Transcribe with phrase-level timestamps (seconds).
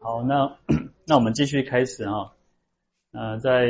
[0.00, 0.56] 好，那
[1.04, 2.32] 那我们继续开始哈。
[3.10, 3.66] 呃，在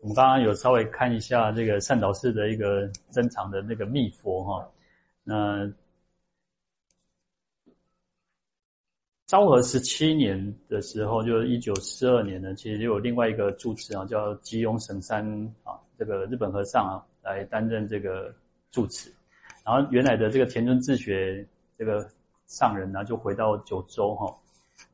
[0.00, 4.70] 我们刚刚有稍微看一下这个善导寺的一个珍藏的那个密佛哈。
[5.24, 5.72] 那
[9.26, 15.26] 昭和十七年的时候，就是一九四二年呢，其实就有另外一个住持啊，叫吉永省三
[15.64, 18.32] 啊，这个日本和尚啊，来担任这个
[18.70, 19.10] 住持。
[19.64, 21.44] 然后原来的这个田村智学
[21.78, 22.06] 这个
[22.46, 24.36] 上人呢，就回到九州哈。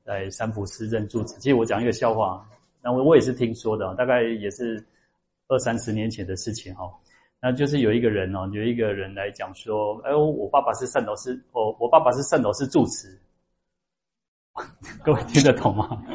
[0.05, 1.35] 在三福寺任住持。
[1.39, 2.47] 其实我讲一个笑话，
[2.83, 4.85] 那我我也是听说的，大概也是
[5.49, 6.91] 二三十年前的事情哈。
[7.41, 13.19] 那就是有一个人哦，有一个人来讲说，哎，我爸爸是善导寺，我我爸爸是善导寺住持，
[15.03, 16.01] 各位听得懂吗？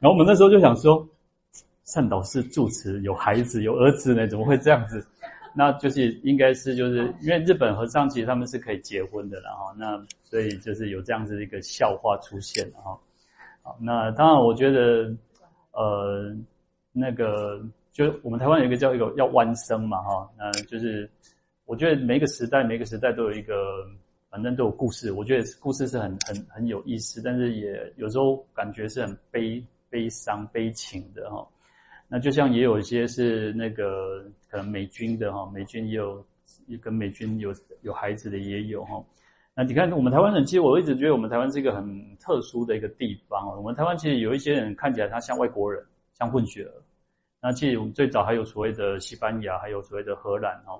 [0.00, 1.08] 然后我们那时候就想说，
[1.84, 5.04] 善导寺住持有孩子有儿子呢，怎么会这样子？
[5.54, 12.98] 那就是应该是就是因为日本和尚其实他们是可以结婚的了哈，那所以就是有这样子的一个笑话出现了哈。
[13.62, 15.12] 好，那当然我觉得
[15.72, 16.34] 呃
[16.92, 17.60] 那个
[17.92, 21.10] 就我们台湾有一个叫一个要弯生嘛哈，那就是
[21.64, 23.84] 我觉得每个时代每个时代都有一个
[24.30, 31.46] 反正都有故事，我觉得故事是很很很有意思，但是也有时候感觉是很悲悲伤悲情的哈。
[32.10, 36.24] 那就像也有一些是那个可能美军的哈，美军也有
[36.80, 39.04] 跟美军有有孩子的也有哈。
[39.54, 43.48] 那你看我们台湾人，其实我一直觉得我们台湾是一个很特殊的一个地方。
[43.56, 45.84] 我们台湾其实有一些人看起来他像外国人，
[46.18, 46.72] 像混血儿。
[47.42, 50.78] 那其实我们最早还有所谓的西班牙，还有所谓的荷兰哈。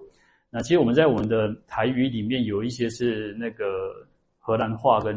[0.48, 4.06] 那其实我们在我们的台语里面有一些是那个
[4.38, 5.16] 荷兰话跟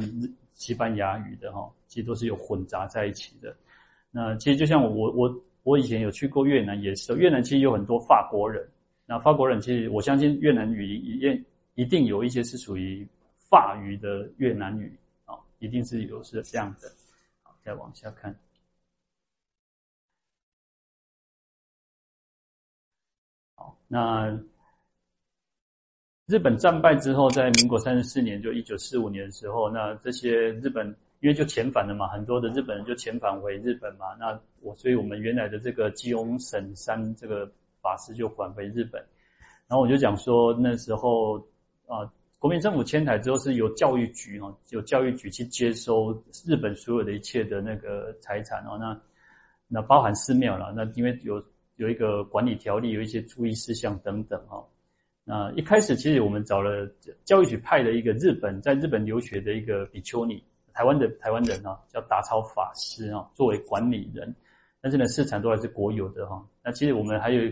[0.54, 3.56] 西班牙语的哈，其实都是有混杂在一起的。
[4.12, 5.42] 那其实就像我我。
[5.64, 8.68] 我以前有去过越南，也是越南其实有很多法国人。
[9.06, 11.40] 那法国人其实我相信越南语也
[11.76, 16.92] 一定有一些是属于法语的越南语啊，一定是有是这样的。
[17.44, 18.36] 好，再往下看。
[23.56, 24.30] 好，那
[26.26, 30.96] 日本战败之后，在民国三十四年，就一九四五年的时候，那这些日本。
[31.22, 34.08] 因为就遣返了嘛，很多的日本人就遣返回日本嘛。
[34.20, 37.50] 那我，所以我们原来的这个吉隆省三这个
[37.80, 39.00] 法师就返回日本。
[39.68, 41.38] 然后我就讲说，那时候
[41.86, 46.12] 啊，国民政府迁台之后，是由教育局哦，由教育局去接收
[46.44, 48.76] 日本所有的一切的那个财产哦。
[48.80, 49.00] 那
[49.68, 50.74] 那包含寺庙了。
[50.76, 51.40] 那因为有
[51.76, 54.66] 有一个管理条例，有一些注意事项等等哈。
[55.24, 56.90] 那一开始其实我们找了
[57.26, 60.44] 教育局派的一个日本在日本留学的一个比丘尼。
[60.74, 64.34] 台湾的台湾人啊，叫达超法师啊，作为管理人，
[64.80, 66.44] 但是呢，市场都还是国有的哈。
[66.64, 67.52] 那其实我们还有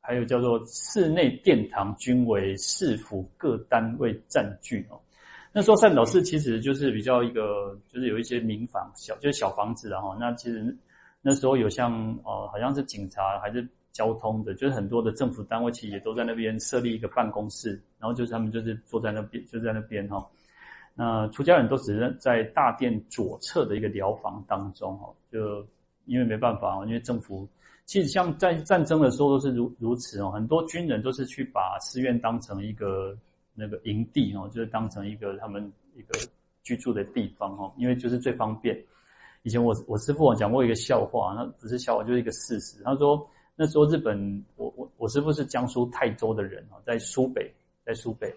[0.00, 5.00] 还有叫做寺内殿堂均为市府各单位占据哦。
[5.52, 10.16] 那时候善导寺其实就是比较一个，就是有一些民房小，就是小房子哈。
[10.18, 10.76] 那其实
[11.20, 11.92] 那时候有像
[12.24, 20.26] 哦，好像是警察还是交通的，就是很多的政府单位其实也都在那边设立一个办公室，然后就是他们就是坐在那边，就在那边哈。
[20.94, 25.66] 那出家人都只是在大殿左侧的一个寮房当中，哈，就
[26.04, 27.48] 因为没办法，因为政府
[27.86, 33.16] 其实像在战争的时候都是如如此哦，很多军人都是去把寺院当成一个
[33.54, 36.18] 那个营地哦，就是当成一个他们一个
[36.62, 38.78] 居住的地方哦，因为就是最方便。
[39.44, 42.82] 以前我我师父讲过一个笑话，那不是笑话，就是一个事实。
[42.84, 43.26] 他说
[43.56, 47.50] 那时候日本，我我我师父是江苏泰州的人哦，在苏北，
[47.84, 48.32] 在苏北。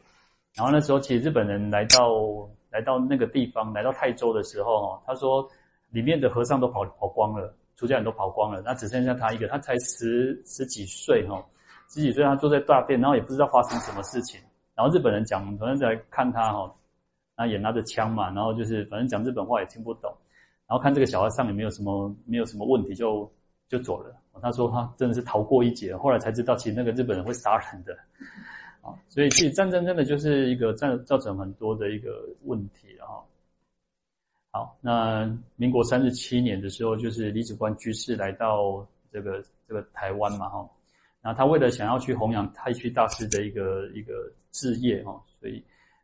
[0.55, 5.45] 然后那时候，其实日本人来到来到那个地方，来到泰州的时候，他说
[5.89, 11.43] 里面的和尚都跑跑光了，出家人都跑光了，那只剩下他一个，他才十十几岁哈，
[11.89, 14.39] 十几岁他坐在大殿，然后也不知道发生什么事情。
[14.75, 16.73] 然后日本人讲，反正在看他哈，
[17.37, 20.09] 那也拿着枪嘛，然后就是反正讲日本话也听不懂，
[20.67, 23.29] 然后看这个小和尚也没有什么没有什么问题，就
[23.67, 24.15] 就走了。
[24.41, 27.93] 他说他真的是逃过一劫，后来才知道其实那个日本人会杀人的。
[29.07, 33.23] 所以其实战争真的就是一个造造成很多的一个问题了哈。
[34.51, 40.69] 好，那民国三十七年的时候，就是李子观居士来到这个这个台湾嘛哈。
[41.21, 45.63] 然后他为了想要去弘扬太虚大师的一个一个志业哈，所以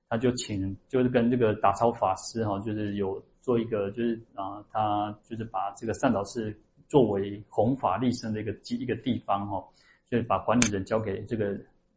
[0.10, 6.54] 他就请就是跟这个打超法师哈，就是有做一个就是啊，他就是把这个善导寺
[6.88, 9.64] 作为弘法利生的一个一个地方哈，
[10.10, 11.56] 所以把管理人交给这个。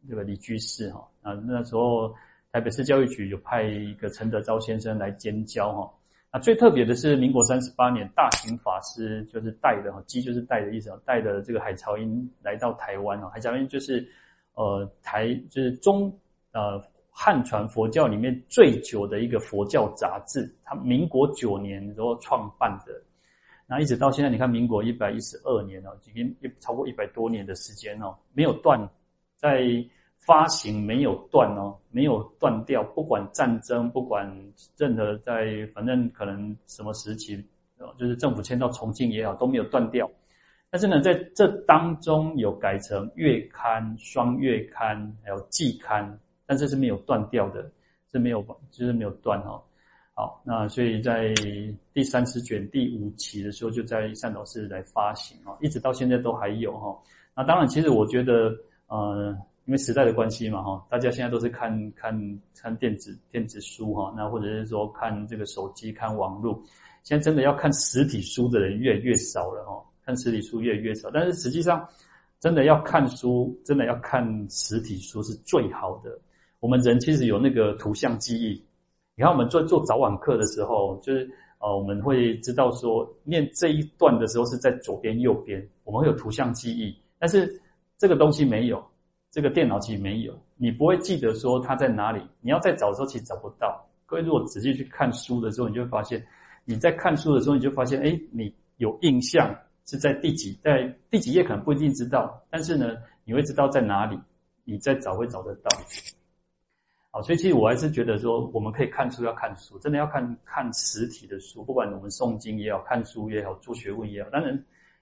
[0.09, 2.13] 这个李居士哈，那那时候
[2.51, 5.91] 台北市教育局有派一个陈德昭先生来监教哈。
[6.31, 13.29] 那最特别的是，民国三十八年，大行法师就是带的哈，乩就是带的意思，带的这个海潮音来到台湾哈。
[13.29, 14.05] 海潮音就是
[14.55, 16.13] 呃台就是中
[16.51, 22.91] 呃汉传佛教里面最久的一个佛教杂志，它民国九年时候创办的，
[23.65, 28.77] 那一直到现在，你看民国一百一十二年哦，已经超过一百多年的时间哦，没有断，
[29.37, 29.61] 在
[30.25, 34.29] 发行没有断哦，没有断掉，不管战争，不管
[34.77, 37.43] 任何在，反正可能什么时期，
[37.97, 40.09] 就是政府迁到重庆也好，都没有断掉。
[40.69, 46.19] 但是呢，在这当中有改成月刊、双月刊，还有季刊。
[46.47, 47.67] 但这是没有断掉的，
[48.11, 48.39] 是没有，
[48.69, 49.59] 就是没有断哈。
[50.13, 51.33] 好，那所以在
[51.91, 56.95] 第三十卷第五期的时候，就在善导寺来发行哦，一直到现在都还有哈。
[57.35, 58.55] 那当然，其实我觉得，
[58.85, 59.35] 呃，
[59.65, 62.15] 因为时代的关系嘛哈，大家现在都是看看
[62.55, 66.61] 看电子电子书哈，那或者是说看这个手机看网络，
[67.03, 71.87] 现在真的要看实体书的人越来越少了哈，看实体书越来越少，但是实际上，
[72.39, 76.19] 真的要看书，真的要看实体书是最好的。
[76.59, 78.63] 我们人其实有那个图像记忆，
[79.15, 81.27] 你看我们做做早晚课的时候，就是
[81.59, 86.95] 呃，我们会知道说念这一段的时候是在左边右边，我们会有图像记忆。
[87.17, 87.59] 但是
[87.97, 88.83] 这个东西没有，
[89.35, 92.21] 这个电脑其实没有，你不会记得说它在哪里。
[92.39, 93.85] 你要再找的时候，其实找不到。
[94.05, 96.25] 各位如果仔细去看书的时候，你就会发现，
[96.63, 99.53] 你在看书的时候，你就发现，哎，你有印象
[99.85, 102.95] 是在第几，在第几页可能不一定知道，但是呢，
[103.25, 104.17] 你会知道在哪里，
[104.63, 105.69] 你再找会找得到。
[107.11, 114.29] 好，所以其实我还是觉得说，我们可以看书要看书，真的要看看实体的书，不管我们诵经也好，看书也好，做学问也好。
[114.29, 114.53] 当然，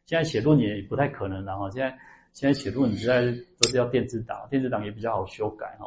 [0.07, 1.69] 现在写论也不太可能了哈。
[1.69, 1.95] 现在
[2.33, 3.25] 现在写论实在
[3.61, 5.85] 都是要电子档，电子档也比较好修改哈。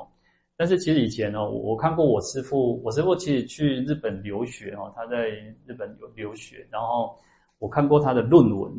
[0.56, 5.28] 但是其实以前呢，我看过我师父，我师父其实去日本留学哈，他在
[5.66, 7.14] 日本有留学，然后
[7.58, 8.72] 我看过他的论文，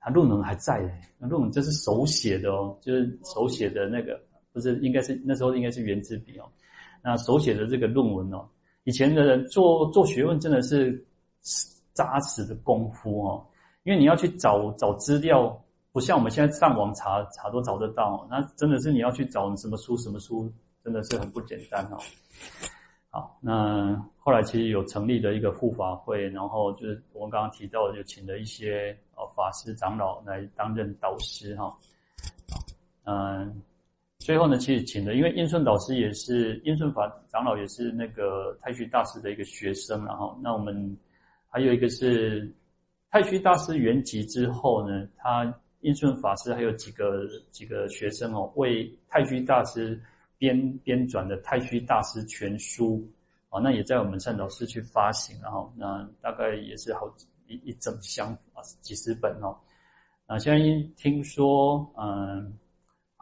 [0.00, 0.80] 他论文还在，
[1.18, 4.20] 那论文这是手写的哦，就是手写的那个，
[4.52, 6.44] 不是应该是那时候应该是原子笔哦。
[7.02, 8.48] 那手写的这个论文哦，
[8.84, 11.06] 以前的人做做学问真的是
[11.94, 13.46] 扎实的功夫哦，
[13.84, 15.56] 因为你要去找找资料，
[15.92, 20.52] 不像我们现在上网查查都找得到，那真的是你要去找什么书什么书，
[20.84, 21.98] 真的是很不简单哦。
[23.10, 31.76] 好，那后来其实有成立的一个护法会，然后就是我们刚刚提到的，就请了一些呃法师长老来担任导师哈。
[33.04, 33.62] 嗯。
[34.20, 40.94] 最后呢，其实请的，因为印顺导师也是印顺法长老，也是那个太虚大师的一个学生，然后那我们
[41.48, 42.54] 还有一个是
[43.10, 45.50] 太虚大师圆寂之后呢，他
[45.80, 50.00] 印顺法师还有几个几个学生哦，为太虚大师
[50.38, 53.06] 编编纂的《太虚大师全书》
[53.56, 57.12] 啊，那也在我们善导寺去发行，然后那大概也是好
[57.46, 59.56] 一一整箱啊，几十本哦，
[60.26, 60.58] 啊，现在
[60.96, 62.56] 听说嗯。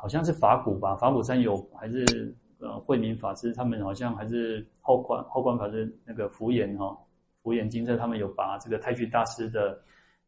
[0.00, 6.96] 好像是法鼓吧，法鼓山有还是呃慧明法师，他们好像还是后观后观法师那个福严哈
[7.42, 9.76] 福严精舍，他们有把这个太虚大师的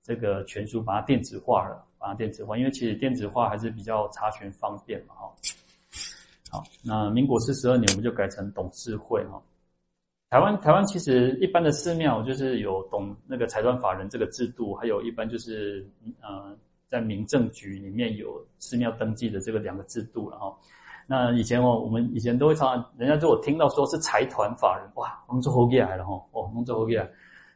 [0.03, 5.32] 这个全书把它电子化了，把它电子化，因为其实电子化还是比较查询方便嘛哈。
[6.50, 9.41] 好，那民国四十二年我们就改成董事会哈。
[10.31, 15.88] 台湾台湾其实一般的寺庙就是有董那个财团法人这个制度，还有一般就是
[16.20, 16.56] 呃。
[16.91, 20.53] 在民政局里面有寺庙登记的这个两个制度了哈。
[21.06, 27.08] 那以前哦，我们以前都会常常，人家就我听到说是财团法人，哇，弄做后起来了哈，哦，弄做后起来。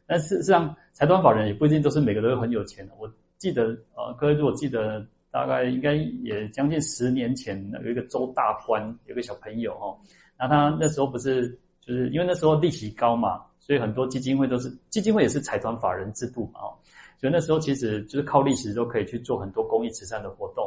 [0.06, 2.94] 但事实上，财团法人也不一定都是每个都很有钱的。
[2.96, 3.12] 我
[3.44, 9.94] 记得，呃，各位如果记得，大概应该也将近十年前，有一个周大官，有个小朋友哈，
[10.38, 16.72] 那他那时候不是就是因为那时候利息高嘛，所以很多基金会都是基金会也是财团法人制度嘛，哦。
[17.18, 20.66] 所以那时候其实就是靠利息都可以去做很多公益慈善的活动，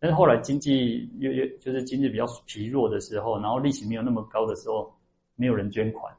[0.00, 4.92] 但是后来经济越越就是经济比较疲弱的时候，然后利息没有那么高的时候，
[5.36, 6.12] 没有人捐款，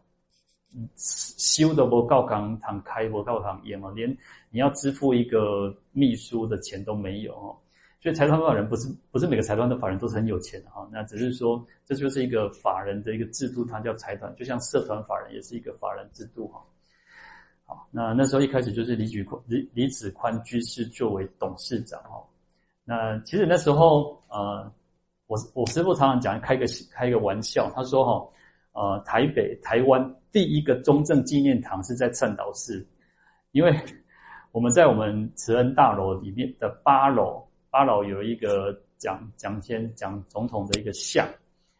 [0.96, 4.10] 修的不告堂堂开不够堂业嘛，连
[4.50, 7.56] 你要支付一个秘书的钱都没有哦。
[8.00, 16.64] 所以财团法人不是不是每个财团的法人都是很有钱的哈，那只是说这就是一个法人的一个制度，它叫财团，就像社团法人也是一个法人制度哈。
[17.66, 22.24] 好，那那时候一开始就是李举宽、李李子宽居士作为董事长哦。
[22.86, 24.72] 那其实那时候，呃，
[25.26, 28.26] 我我师傅常常讲，开个开一个玩笑，他说哈，
[28.78, 32.86] 呃，台北、台湾第一个中正纪念堂是在善导寺，
[33.52, 33.76] 因为
[34.54, 41.28] 我们在我们慈恩大楼里面的八楼，八楼有一个蒋蒋先蒋总统的一个像。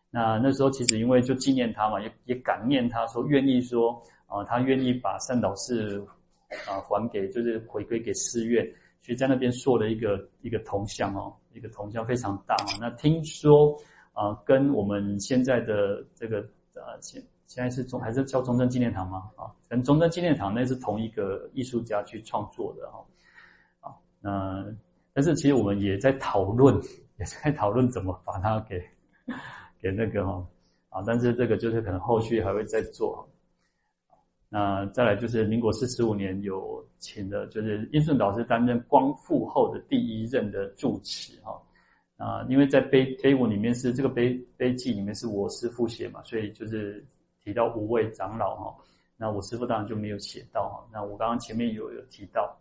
[0.10, 4.02] 那那时候其实因为就纪念他嘛，也也感念他说愿意说。
[4.30, 6.06] 啊，他愿意把善导寺
[6.68, 8.62] 啊还给，就是回归给寺院，
[9.00, 12.54] 所以在那边塑了一个一个铜像哦，一个铜像非常大。
[12.78, 13.74] 那听说
[14.12, 16.46] 啊，跟我们现在的这个
[16.88, 19.30] 呃，现现在是中还是叫中正纪念堂吗？
[19.36, 23.06] 啊，跟中正纪念堂那是同一个艺术家去创作的哈。
[23.82, 24.66] 啊，那
[25.12, 26.82] 但是其实我们也在讨论，
[27.20, 28.82] 也在讨论怎么把它给
[29.82, 30.48] 给那个哈
[30.90, 33.28] 啊，但是这个就是可能后续还会再做。
[34.50, 41.62] 那再来就是民国四十五年有请的，就是英顺导师担任光复后的第一任的住持哈。
[42.18, 47.06] 啊，因为在碑碑文里面是这个碑碑记里面是我师父写嘛，所以就是
[47.44, 48.76] 提到五位长老哈。
[49.16, 50.86] 那我师父当然就没有写到哈。
[50.92, 52.56] 那我刚刚前面有有提到。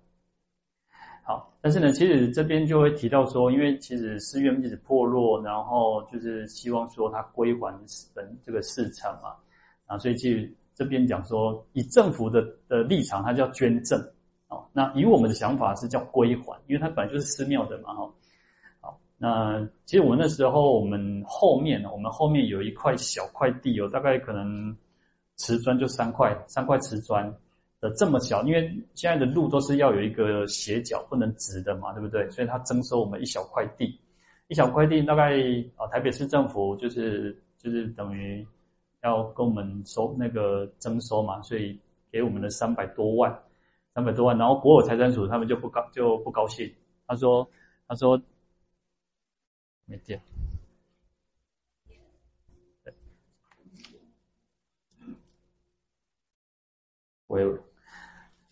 [1.22, 7.76] 好，但是呢，其实这边就会提到说，因为其实寺院一直破落，然后就是希望说它归还
[8.14, 9.34] 本这个市场嘛，
[9.86, 14.00] 啊，所以其实这边讲说，以政府的的立场，它叫捐赠，
[14.46, 18.08] 哦，那以我们的想法是叫归还，因为它本来就是寺庙的嘛，哈，
[19.18, 24.76] 那其实我们那时候，我们后面，我们后面有一块小块地，有大概可能
[25.36, 27.32] 瓷砖就三块，三块瓷砖
[27.80, 32.28] 的这么小，因为现在的路都是要有一个斜角，不能直的嘛，对不对？
[32.30, 33.98] 所以它征收我们一小块地，
[34.48, 35.32] 一小块地大概
[35.76, 38.46] 啊，台北市政府就是就是等于。
[39.02, 41.78] 要跟我们收那个征收嘛，所以
[42.10, 43.32] 给我们的三百多万，
[43.94, 46.68] 三百多万，然后国有财产署他们就不高就不高兴，
[47.06, 47.48] 他说
[47.86, 48.20] 他说
[49.86, 50.20] 没电，
[57.26, 57.58] 国有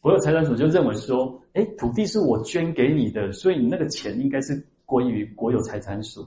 [0.00, 6.26] 国有财产署就认为说，哎，土地是我捐给你的，所以你那个钱应该是归于国有财产署。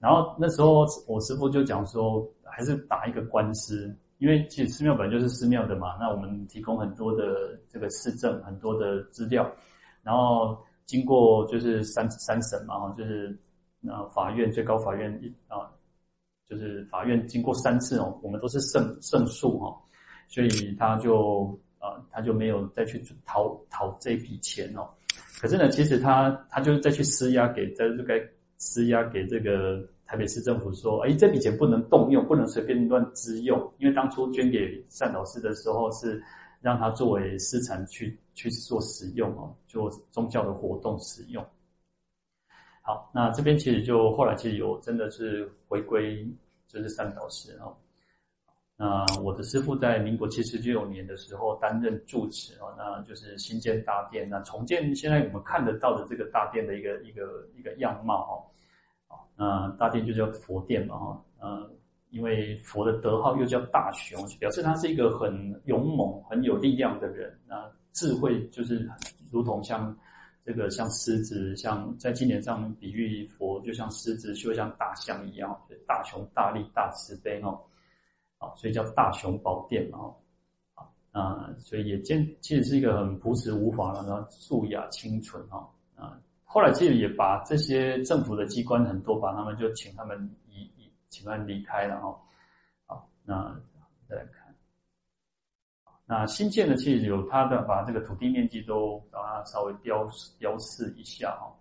[0.00, 2.28] 然后那时候我师父就讲说。
[2.50, 9.48] 还是打一个官司，因为其实寺庙本来就是寺庙的嘛，那我们提供很多的这个市政，很多的资料，
[10.02, 13.38] 然后经过就是三三审嘛，就是
[13.80, 15.70] 那法院最高法院一啊，
[16.48, 19.76] 就是法院经过三次哦，我们都是胜胜诉哈，
[20.28, 24.88] 所以他就啊他就没有再去讨讨这笔钱哦，
[25.40, 28.14] 可是呢，其实他他就是再去施压给在这个
[28.58, 29.86] 施压给这个。
[30.10, 36.18] 台北市政府说：“哎，这笔钱不能动用，不能随便乱支用，因为当初捐给善导寺的时候是
[36.62, 41.44] 让他作为私产去去做使用哦，做宗教的活动使用。
[42.88, 46.26] 好，那这边其实就后来其实有真的是回归，
[46.66, 47.76] 就是三导寺哦。
[48.78, 58.48] 那我的师父在民国七十六年的时候担任住持哦，那就是新建大殿，那重建现在我们看得到的这个大殿的一个一个一个样貌
[59.10, 61.70] 哦。”那大殿就叫佛殿嘛，哈，嗯，
[62.08, 67.38] 因为佛的德号又叫大雄，表示他是一个很勇猛、很有力量的人。
[67.46, 68.88] 那智慧就是
[69.30, 69.94] 如同像
[70.48, 75.54] 这个像狮子，像在经典上比喻佛就像狮子，就像大象一样，
[75.86, 77.60] 大雄大力、大慈悲哦，
[78.38, 80.10] 啊，所以叫大雄宝殿嘛，
[80.72, 86.18] 啊，啊，所以也见其实是一个很朴实无华的，然后素雅清纯哈，啊。
[86.44, 92.18] 后来其实也把这些政府的机关很多，把他们就请他们移移，请他们离开了哈。
[92.86, 93.54] 好，那
[94.08, 94.47] 再来看，
[96.10, 101.54] 那新建的其实有它的把这个土地面积都把它稍微标标示一下哈。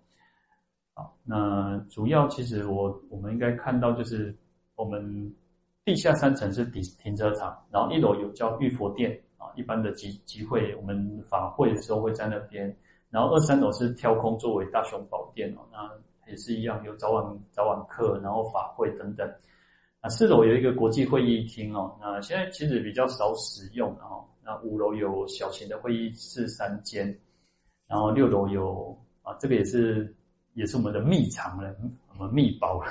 [0.93, 4.33] 好，那主要其实我我们应该看到就是
[4.75, 5.35] 我们
[5.83, 12.73] 地下三层是停停车场，然后一楼有叫玉佛殿啊，一般的集集会我们法会的时候会在那边。
[13.09, 19.29] 然后二三楼是挑空作为大雄宝殿哦，那也是一样有早晚早晚课，然后法会等等。
[19.99, 24.23] 啊四楼有一个国际会议厅哦，那现在其实比较少使用哦。
[24.47, 27.05] 那五楼有小型的会议室三间，
[27.85, 30.15] 然后六楼有啊，这个也是
[30.53, 31.75] 也是我们的秘藏了，
[32.17, 32.89] 我们秘宝了。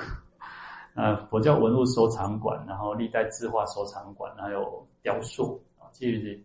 [0.93, 6.39] 呃，佛教文物收藏馆，然后历代字画收藏馆，还有雕塑啊，其实。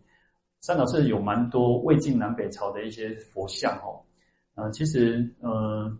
[0.61, 3.99] 善导寺有蛮多魏晋南北朝的一些佛像哦，
[4.55, 5.91] 呃，其实呃，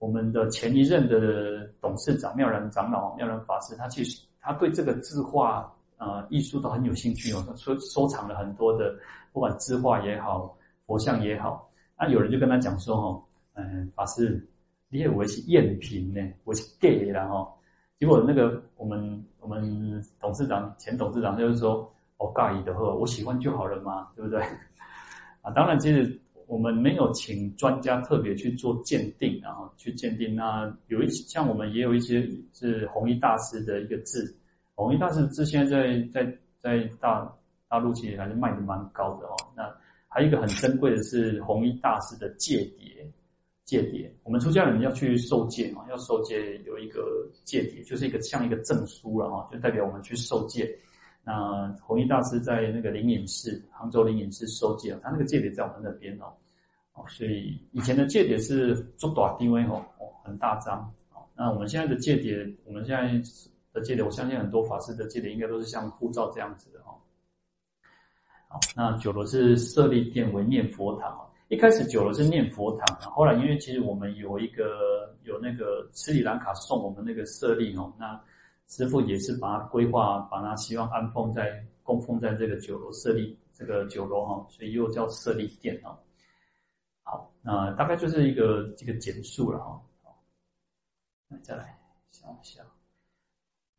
[0.00, 8.92] 我们的前一任的董事长妙然长老妙然法师，他其实他对这个字画呃艺术都很有兴趣哦，他收收藏了很多的，
[9.32, 11.70] 不管字画也好，佛像也好。
[11.96, 13.22] 那有人就跟他讲说哦，
[13.54, 14.44] 嗯，法师，
[14.88, 17.46] 你以为是赝品呢，我是 gay 啦哈。
[18.00, 21.88] 结果那个我们我们董事长前董事长就是说。
[22.22, 24.42] 我介意的话，我喜欢就好了嘛，对不对？
[25.40, 30.36] 啊，当然，其实我们没有请专家特别去做鉴定，然后去鉴定。
[30.36, 34.36] 那有一些像我们也有一些是弘一大师的一个字，
[34.80, 36.32] 弘一大师的字现在在在
[36.62, 37.30] 在大
[37.68, 39.36] 大陆其实还是卖的蛮高的哦。
[39.54, 39.70] 那
[40.08, 43.06] 还有一个很珍贵的是弘一大师的戒牒，
[43.66, 44.10] 戒牒。
[44.24, 50.74] 我们出家人要去受戒嘛，要受戒有一个戒牒，就是一个像一个证书了哈，就代表我们去受戒。
[51.22, 56.32] 那弘一大师在那个灵隐寺，杭州灵隐寺受戒，他那个戒牒在我们那边哦，
[56.94, 59.84] 哦，所以以前的戒牒是中短低微哦，
[60.24, 60.80] 很大张
[61.12, 61.20] 哦。
[61.36, 63.12] 那我们现在的戒牒，我们现在
[63.72, 66.96] 的戒牒，我相信很多法师的戒牒应该都是像护照这样子的哦。
[68.48, 71.26] 好，那九楼是舍利殿为念佛堂。
[71.48, 78.20] 一开始九楼是念佛堂，后来因为其实我们有一个有那个斯里兰卡送我们那个舍利哦，那
[78.68, 85.98] 师父也是把它规划，把它希望安奉在供奉在这个九楼舍利这个九楼哈，所以又叫舍利殿哦。
[87.02, 89.82] 好，那大概就是一个这个简述了哈。
[91.42, 91.76] 再来
[92.12, 92.62] 想一下，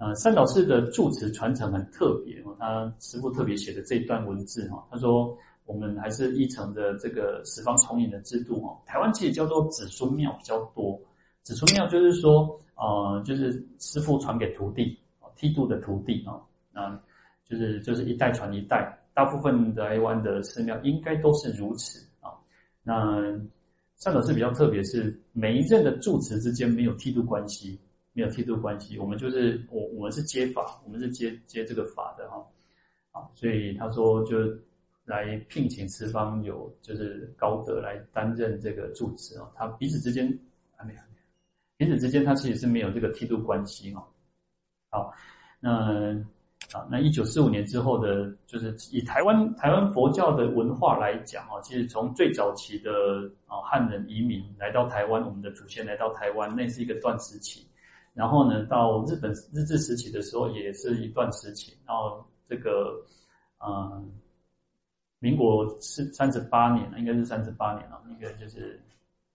[0.01, 5.37] 呃，三岛寺的住持传承很特别哦，他师父特别写的这段文字哈，他说。
[5.65, 8.77] 我们还是依承的这个十方重引的制度哦。
[8.85, 10.99] 台湾其实叫做子孙庙比较多，
[11.43, 14.99] 子孙庙就是说，呃，就是师父传给徒弟，
[15.37, 16.41] 剃度的徒弟啊，
[16.73, 16.99] 那
[17.45, 18.99] 就是就是一代传一代。
[19.13, 22.33] 大部分的台湾的寺庙应该都是如此啊。
[22.83, 23.21] 那
[23.95, 27.79] 三岛寺比较特别，是每一任的住持之间没有剃度关系，
[28.13, 28.97] 没有剃度关系。
[28.97, 32.45] 我们就是我我们是接法，我们是接接这个法的哈。
[33.11, 34.37] 啊，所以他说就。
[35.03, 40.25] 来聘请十方有就是高德来担任这个住持哦，他彼此之间
[40.77, 40.99] 还没有，
[41.75, 44.03] 彼此之间他其实是没有这个剃度关系哦。
[44.89, 45.11] 好，
[45.59, 46.13] 那
[46.71, 52.91] 啊，那一九四五年之后的，就是以台湾台湾佛教的文化来讲哦，其实从最早期的
[53.47, 57.67] 啊汉人移民来到台湾，我们的祖先来到台湾，那是一个断时期。
[58.13, 61.77] 然后呢，到日本日治时期的时候，也是一段时期。
[61.85, 63.03] 然后这个
[63.59, 64.11] 嗯。
[65.23, 68.01] 民国是三十八年了，应该是三十八年了。
[68.09, 68.81] 那个就是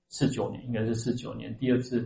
[0.08, 1.56] 四九年，应该是四九年。
[1.58, 2.04] 第二次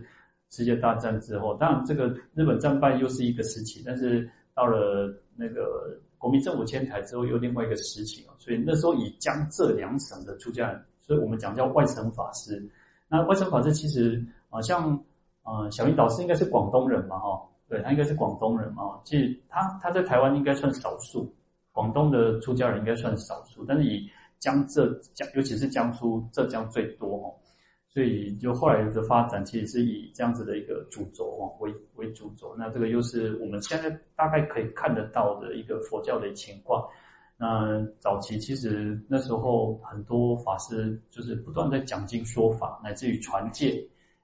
[0.51, 8.23] 世界大战之后，当然这个日本战败又是一个时期，但是到了那个国民政府迁台之后，又另外一个时期。
[8.37, 12.63] 所以那时候以江浙两省的出家人，所以我们讲叫外省法师。
[13.07, 15.03] 那外省法师其实啊，像
[15.43, 18.99] 啊小林导师应该是广东人嘛，哈，对，他应该是广东人嘛。
[19.03, 21.33] 其实他他在台湾应该算少数。
[21.73, 24.05] 广东的出家人应该算少数，但是以
[24.39, 27.31] 江浙江，尤其是江苏、浙江最多哦，
[27.87, 32.53] 所以就后来的发展其实是以这样子的一个主轴为为主轴。
[32.57, 36.85] 那这个又是我们现在大概可以看得到的一个佛教的情况。
[37.37, 43.81] 那早期其实那时候很多法师就是不断在讲经说法，乃至于传戒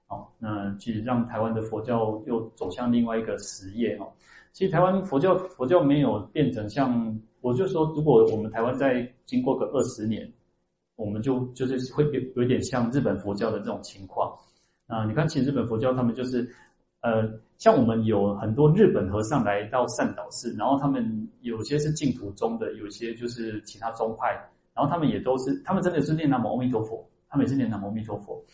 [0.08, 4.08] 哦，那其实让台湾的佛教又走向另外一个实业哦。
[4.52, 7.18] 其实台湾佛教佛教没有变成像。
[7.40, 10.28] 我就说，如果我们台湾再经过个二十年，
[10.96, 14.36] 我们就就是会有有点像日本佛教的这种情况
[14.88, 15.04] 啊。
[15.04, 16.50] 你看，其实日本佛教他们就是，
[17.00, 24.32] 呃，像我们有很多日本和尚来到善导寺，然后他们有些是净土宗的，有些就是其他宗派，
[24.74, 28.44] 然后他们也都是，他们真的是念南无阿弥陀佛，他们也是念南无阿弥陀佛。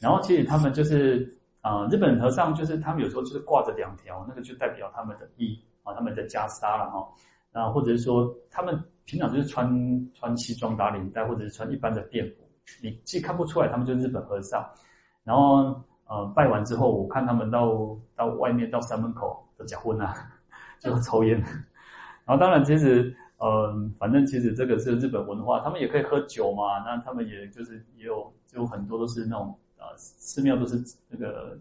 [0.00, 7.06] 然后其实他们就是啊、日本和尚就是他们有时候就是挂着两条，那个就代表他们的衣啊，他们的袈裟了哈。
[7.52, 9.66] 啊，或者是说，他们平常就是穿
[10.14, 12.48] 穿西装打领带，或者是穿一般的便服，
[12.82, 14.64] 你既看不出来他们就是日本和尚。
[15.24, 15.74] 然后，
[16.06, 20.14] 呃，拜完之后，我看他们到到外面到山门口都结婚啊，
[20.78, 21.40] 就抽烟。
[22.24, 26.78] 然后，当然，其实，嗯、反正其实这个是日本文化，他们也可以喝酒嘛。
[26.84, 30.76] 那他们也就是也有，就很多都是那种，呃，寺庙都是
[31.08, 31.58] 那个，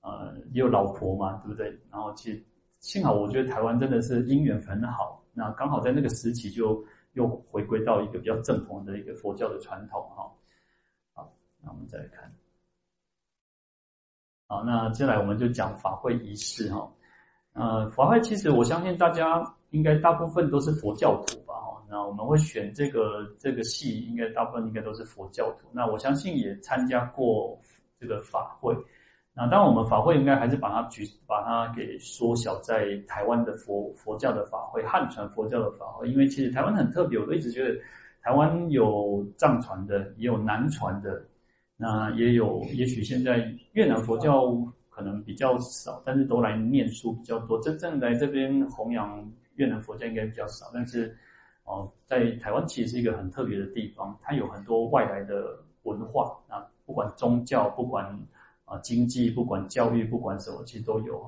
[0.00, 1.68] 呃，也有老婆嘛，对不对？
[1.90, 2.44] 然后，其实
[2.80, 5.24] 幸好，我觉得台湾真的是姻缘很好。
[5.32, 10.28] 那刚好在那个时期，就又回归到一个比较正统的一个佛教的传统哈。
[11.14, 12.32] 好，那我们再来看。
[14.48, 16.92] 好，那接下来我们就讲法会仪式哈。
[17.52, 21.69] 呃，法会其实我相信大家应该大部分都是佛教徒吧哈。
[21.90, 25.66] 那我们会选这个这个系，应该大部分应该都是佛教徒。
[25.72, 27.60] 那我相信也参加过
[27.98, 28.76] 这个法会。
[29.32, 36.08] 那当然，我们法会应该还是把它举，把它给缩小在台湾的佛佛教的法会，汉传佛教的法会。
[36.10, 37.78] 因为其实台湾很特别，我都一直觉得
[38.22, 41.24] 台湾有藏传的，也有南传的，
[41.76, 44.52] 那也有，也许现在越南佛教
[44.90, 47.58] 可能比较少，但是都来念书比较多。
[47.60, 51.16] 真正来这边弘扬越南佛教应该比较少，但是
[51.70, 58.18] 哦，在台湾其实是一个很特别的地方，它有很多外来的文化啊，不管宗教，不管。
[58.70, 61.20] 啊，经济不管教育不管什么，其实都有。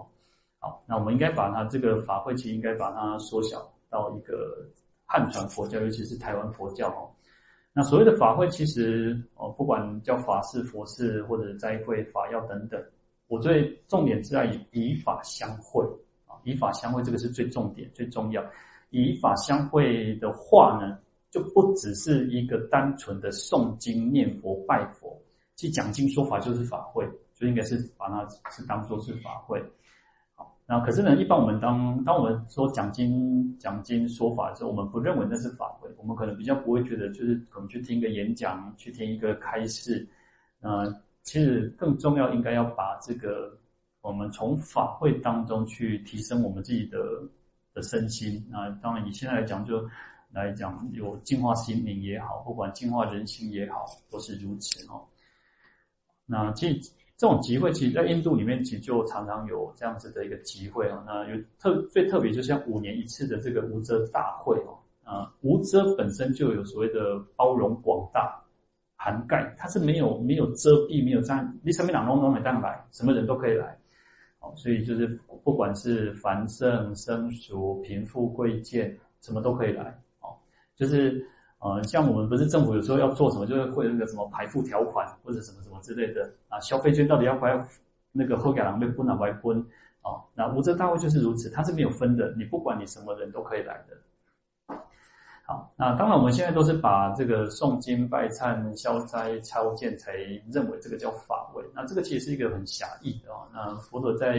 [0.61, 4.65] 好，那我们应该把它这个法会，其实应该把它缩小到一个
[5.05, 7.11] 汉传佛教，尤其是台湾佛教哦。
[7.73, 12.81] 那所谓的法会，其实哦，不管叫法事、佛事或者斋会、法要等等，
[13.27, 15.85] 我最重点是在于以法相会
[16.29, 18.41] 啊，以法相会这个是最重点、最重要。
[18.93, 20.97] 以法相会的话呢，
[21.31, 25.21] 就不只是一个单纯的诵经念佛拜佛，
[25.57, 29.61] 其实讲经说法就是法会，就应该是把它是当做是法会。
[30.35, 40.09] 好，那可是呢，一般我们当当我们说讲经讲经说法的时候，我们不认为那是法会，我们可能比较不会觉得，就是可能去听一个演讲，去听一个开示，
[40.61, 43.59] 呃，其实更重要应该要把这个。
[44.05, 46.99] 我们从法会当中去提升我们自己的
[47.75, 49.89] 的身心啊，当然你现在来讲就
[50.31, 55.05] 来讲有净化心灵也好，不管净化人心也好，都是如此哦。
[56.27, 61.03] 那其实这种机会，其实在印度里面其实就常常有这样子的一个机会哦。
[61.07, 64.79] 那有特最特别，就像五年一次的这个无遮大会哦。
[65.05, 68.39] 啊，无遮本身就有所谓的包容广大。
[68.95, 73.77] 涵盖，它是没有没有遮蔽，没有这样，你什么人都能来，什么人都可以来。
[74.43, 75.07] 哦所以就是
[75.43, 79.99] 不管是凡圣、生熟、贫富贵贱，什么都可以来。
[80.21, 80.37] 哦，
[80.77, 81.27] 就是
[81.59, 87.65] 呃，像我们不是政府有时候要做什么，就是会有那个什么排付条款或者什么什么之类的啊，消费券到底要不要
[88.11, 89.65] 那个后改狼被分啊，外分
[90.03, 90.21] 啊？
[90.35, 93.97] 那无遮大会就是如此，它是没有分的，你不管你什么人都可以来的。
[95.53, 100.13] 好，那当然我们现在都是把这个诵经、拜忏、消灾、超荐才
[100.51, 101.63] 认为这个叫法会。
[101.75, 103.41] 那这个其实是一个很狭义的啊。
[103.53, 104.39] 那佛陀在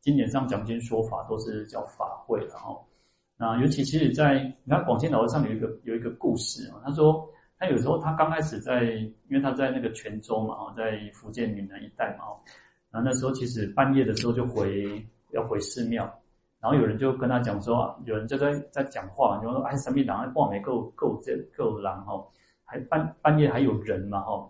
[0.00, 2.84] 经典上讲经说法都是叫法会然后。
[3.36, 7.24] 那尤其其实在你看广钦老和尚有一个有一个故事啊，他说
[7.56, 12.24] 他有时候他刚开始在，因为他在那个泉州嘛，在福建闽南一带嘛，
[12.90, 16.12] 然后那时候其实半夜的时候就回要回寺庙。
[16.60, 22.22] 然后有人就跟他讲说，有人就在在讲话，就说哎，什么人半没够够这够狼哈，
[22.66, 24.46] 还半半夜还有人嘛哈，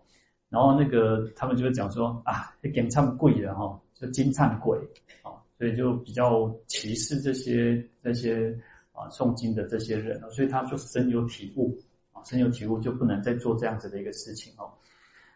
[0.49, 4.77] 然后那个他们就会讲说啊，这经忏贵了哈，就经忏贵
[5.23, 8.53] 啊，所以就比较歧视这些这些
[8.93, 11.79] 啊诵经的这些人，所以他就深有体悟
[12.13, 14.69] 啊，深有体悟就不能再做这样子的一个事情哦。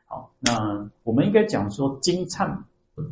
[0.07, 2.53] 好，那我们应该讲说经忏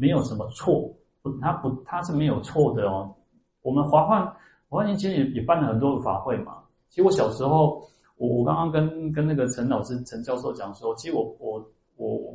[0.01, 3.15] 没有什么错，不，他不他是没有错的哦。
[3.63, 4.27] 我们华梵，
[4.69, 6.59] 华梵其实也也办了很多的法会嘛。
[6.89, 11.65] 其实我小时候，我我刚刚跟跟那个陈老师、陈教授讲说，其实我我
[11.97, 12.35] 我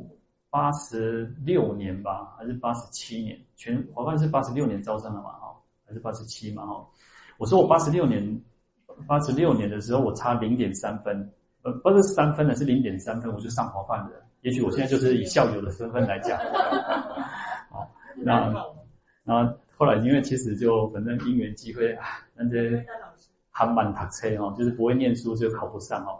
[0.50, 5.54] 八十六年吧，还是八十七年，全华梵是八十六年招生的嘛，哈，
[5.86, 6.84] 还是八十七嘛，哈。
[7.36, 8.42] 我说我八十六年，
[9.06, 14.20] 八十六年的时候，我差零点三分，呃，不是三分的，是零点三分，我就上华梵的。
[14.40, 16.38] 也许我现在就是以校友的身份来讲，
[17.70, 18.52] 好，那
[19.22, 19.54] 那。
[19.78, 22.84] 后来因为其实就反正因缘际会啊，那些
[23.52, 26.18] 还蛮读册哦，就是不会念书就考不上哦。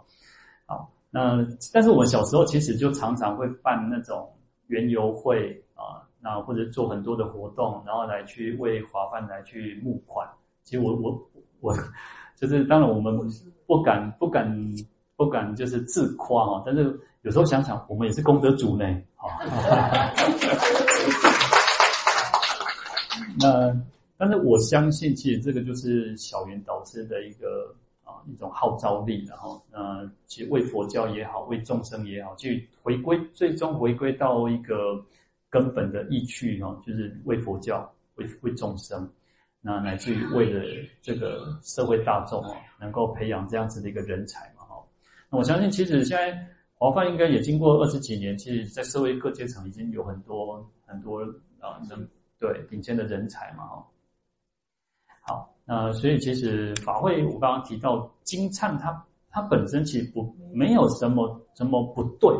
[0.65, 4.33] 好，那但是我小时候其实就常常会办那种
[4.69, 10.25] 园游会啊，那或者做很多的活动，然后来去为华梵来去募款。
[10.63, 11.21] 其实我我
[11.61, 11.75] 我
[12.37, 13.19] 就是当然我们
[13.67, 14.49] 不敢不敢
[15.17, 19.29] 不敢就是自夸哦，但是有时候想想我们也是功德主呢，好。
[23.41, 23.75] 那，
[24.17, 35.01] 但是我相信，其实这个就是小圆导师的一个啊一种号召力，然后，呃，其实为佛教也好，为众生也好，去回归，最终回归到一个
[35.49, 39.09] 根本的意趣哈，就是为佛教，为为众生，
[39.61, 40.65] 那乃至于为了
[41.01, 44.85] 这个社会大众哦，能够培养这样子的一个人才嘛哈。
[45.31, 46.37] 那我相信，其实现在
[46.75, 51.21] 华梵应该也经过二十几年，其实在社会各阶层已经有很多很多
[51.61, 52.09] 啊人。
[52.41, 53.87] 对，顶尖的人才嘛，哈。
[55.21, 62.31] 好，那所以其实法会，我刚刚提到金灿，它它本身其实不没有什么什么不对，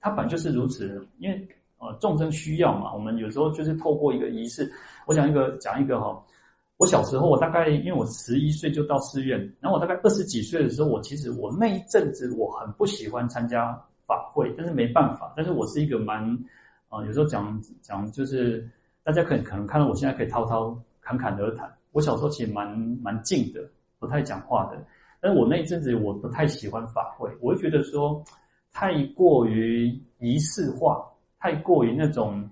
[0.00, 1.04] 它本就是如此。
[1.18, 4.70] 因为呃众生需要嘛，我们有时候就是透过一个仪式。
[5.06, 6.24] 我讲一个讲一个哈，
[6.76, 13.72] 我小时候我大概因为我十一岁就到寺院，然后我大概二十几岁的时候，我其实我那一阵子我很不喜欢参加
[14.06, 16.22] 法会，但是没办法，但是我是一个蛮
[16.88, 18.70] 啊、有时候讲讲就是。
[19.06, 21.72] 大家可能可能看到我现在可以滔滔侃侃而谈。
[21.92, 23.60] 我小时候其实蛮蛮静的，
[24.00, 24.84] 不太讲话的。
[25.20, 28.20] 但是我那一阵子我不太喜欢法会，我会觉得说
[28.72, 32.50] 太过于仪式化，太过于那种，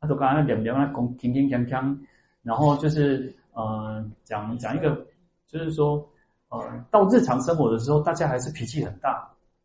[0.00, 1.98] 那种刚刚两两那讲铿铿锵锵，
[2.44, 5.04] 然后就是呃讲讲一个，
[5.48, 6.08] 就是说
[6.50, 6.60] 呃
[6.92, 9.10] 到日常生活的时候，大家还是脾气很大；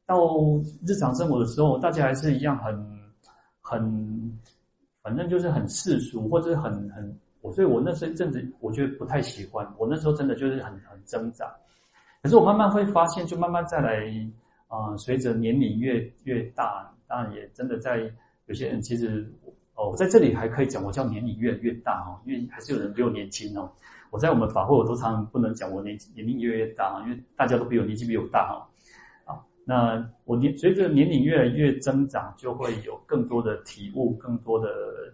[0.08, 0.18] 到
[0.84, 2.74] 日常生活的时候，大家还是一样很
[3.62, 4.40] 很。
[5.04, 9.68] 反正就是很世俗，或者是很很我，所以我那时候一阵子我觉得不太喜欢。
[9.78, 11.54] 我那时候真的就是很很挣扎。
[12.22, 14.06] 可是我慢慢会发现，就慢慢再来
[14.70, 18.10] 啊、随着年龄越越大，当然也真的在
[18.48, 19.30] 有些人其实
[19.76, 23.70] 哦，我在这里还可以讲，我叫年龄越来越大哦，因为还是有人比我年轻哦。
[24.10, 28.70] 我在我们法会我都常常不能讲我年年龄越来越大，因为大家都比我年纪比我大哈。
[29.68, 34.68] 啊，那我年随着年龄越来越增长，就会有更多的体悟，更多的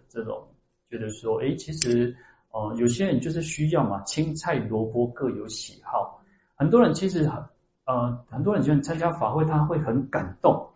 [0.08, 0.46] 这种
[0.90, 2.14] 觉得说，诶，其实
[2.50, 6.20] 哦，有些人就是需要嘛，青菜萝卜各有喜好。
[6.56, 7.42] 很多人其实很
[7.86, 10.68] 呃，很多人觉得参加法会他会很感动，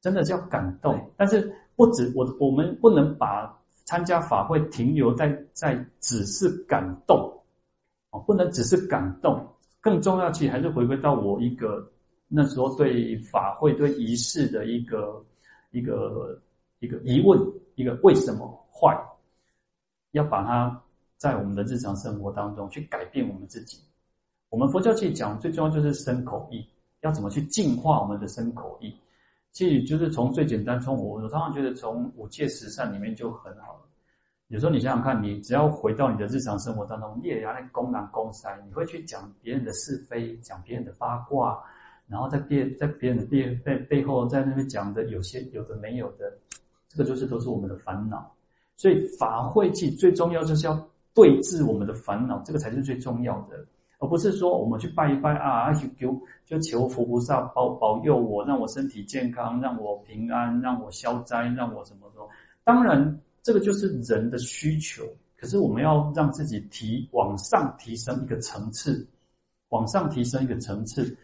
[0.00, 0.98] 真的叫感动。
[1.16, 3.54] 但是不止我我们不能把
[3.84, 7.18] 参加法会停留在在只是感动。
[8.10, 9.46] 哦，不能只是感动，
[9.80, 11.88] 更重要，其实还是回归到我一个
[12.32, 15.20] 那时候对法会、对仪式的一个
[15.72, 16.40] 一个
[16.78, 17.36] 一个疑问，
[17.74, 18.96] 一个为什么坏，
[20.12, 20.80] 要把它
[21.16, 23.78] 在我们的日常生活当中去改变我们自己。
[24.48, 26.64] 我们佛教去讲最重要就是身口意，
[27.00, 28.94] 要怎么去净化我们的身口意，
[29.50, 33.80] 其实就是从最简单，从我我常常觉得从五戒十善里面就很好了。
[34.46, 41.62] 有时候你想想看，你只要回到你的日常生活当中，你也要来公然公塞，你会去讲别人的是非，讲别人的八卦，
[42.10, 46.30] 然后在别在别人的背背背后在那边讲的有些有的没有的，
[46.88, 48.34] 这个就是都是我们的烦恼。
[48.76, 53.64] 所以法会其实最重要就是要对治我们的烦恼，这个才是最重要的，
[53.98, 62.20] 而不是说我们去拜一拜啊，去求就求佛菩萨保保佑我，让我身体健康，让我平安，让我消灾，让我什么的。
[62.64, 63.20] 当然。
[63.42, 65.02] 这个就是人的需求，
[65.34, 69.08] 可是我们要让自己提往上提升一个层次，
[69.70, 71.16] 往上提升一个层次，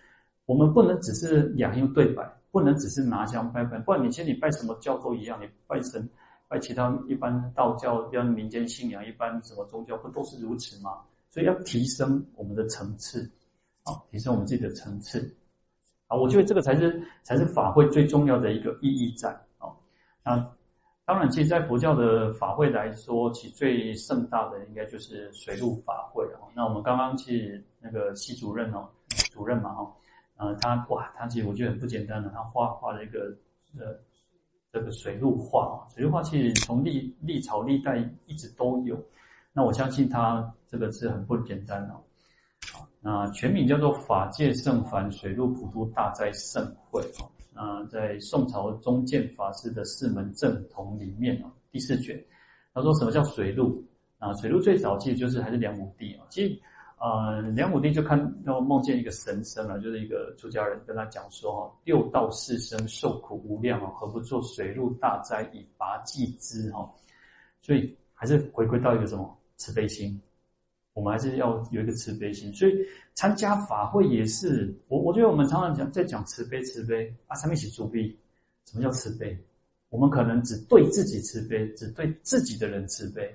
[0.47, 6.09] 我们不能只是两用对白，不能只是拿香拜拜，不然你其实你拜什么教都一样，你拜神、
[6.49, 10.99] 拜其他一般道教、一般民间信仰、一般什么宗教，不都是如此吗？
[11.29, 13.31] 所以要提升我们的层次，
[13.85, 15.37] 啊，提升我们自己的层次，
[16.07, 19.29] 啊，我觉得这个才是才是法会最重要的一个意义在，
[19.59, 19.69] 啊，
[20.25, 20.51] 那。
[21.09, 26.51] 当然，其实，在佛教的法会来说，其最盛大的应该就是水陆法会哦。
[26.53, 28.89] 那我们刚刚去那个系主任哦，
[29.33, 29.95] 主任嘛哦，
[30.37, 33.35] 呃，他哇，他其实我觉得很不简单的，他画画了一个
[33.79, 33.99] 呃
[34.73, 35.89] 这个水陆画啊。
[35.95, 38.97] 水陆画其实从历历朝历代一直都有，
[39.53, 42.01] 那我相信他这个是很不简单哦。
[42.73, 47.25] 好，那全名叫做法界圣凡水陆普渡大斋盛会啊。
[47.57, 52.23] 啊，在宋朝中建法师的四门正统里面哦，第四卷，
[52.75, 53.83] 他说什么叫水陆
[54.19, 54.31] 啊？
[54.35, 56.27] 水陆最早其实就是还是梁武帝啊。
[56.29, 56.61] 其实，
[56.99, 66.91] 呃，梁武帝就看到梦见一个神僧啊，就是一个出家人跟他讲说哈，六道四生受苦无量哦，何不做水陆大斋以拔济之哈？
[67.61, 70.19] 所以还是回归到一个什么慈悲心。
[70.95, 72.73] 我们还是要有一个慈悲心，所以
[73.13, 74.99] 参加法会也是我。
[74.99, 78.09] 我觉得我们常常讲在讲慈悲，慈悲啊，上面写主悲。
[78.65, 79.39] 什么叫慈悲？
[79.91, 83.31] 我们可能只对自己慈悲，只对自己的人慈悲。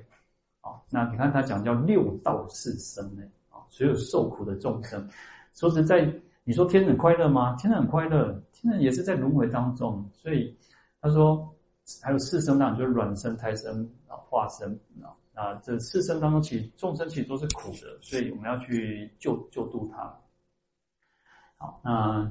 [0.61, 3.21] 啊，那你看他讲叫六道四生呢？
[3.71, 5.09] 所有受苦的众生。
[5.55, 6.07] 说实在，
[6.43, 7.55] 你说天人快乐吗？
[7.55, 10.07] 天人很快乐，天人也是在轮回当中。
[10.13, 10.55] 所以
[11.01, 11.51] 他说
[12.03, 15.09] 还有四生当中，就是卵生、胎生啊、化生啊。
[15.33, 20.13] 啊，这四生当中，其实众生其实都是苦的，所以我们要去救救度他。
[21.57, 22.29] 好，那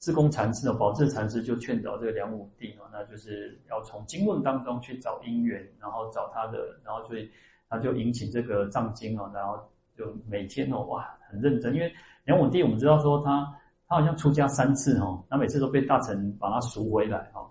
[0.00, 7.30] 智公禅师的宝智禅师就劝导这个梁武帝啊，那就是要从经论当中去找因缘，然后找他的，然后所以
[7.68, 9.56] 他就引请这个藏经哦，然后
[10.00, 11.92] 就每天哦，哇，很认真，因为
[12.24, 13.46] 梁武帝我们知道说他
[13.86, 17.46] 他好像出家三次哦，他每次都被大臣把他赎回来哈，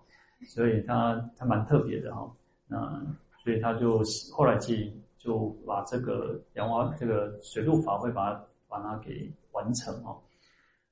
[0.47, 2.27] 所以他他蛮特别的哈，
[2.67, 2.99] 那。
[3.41, 10.19] 所以他就后来去就把这个杨花这个水陆法会把它把它给完成哦，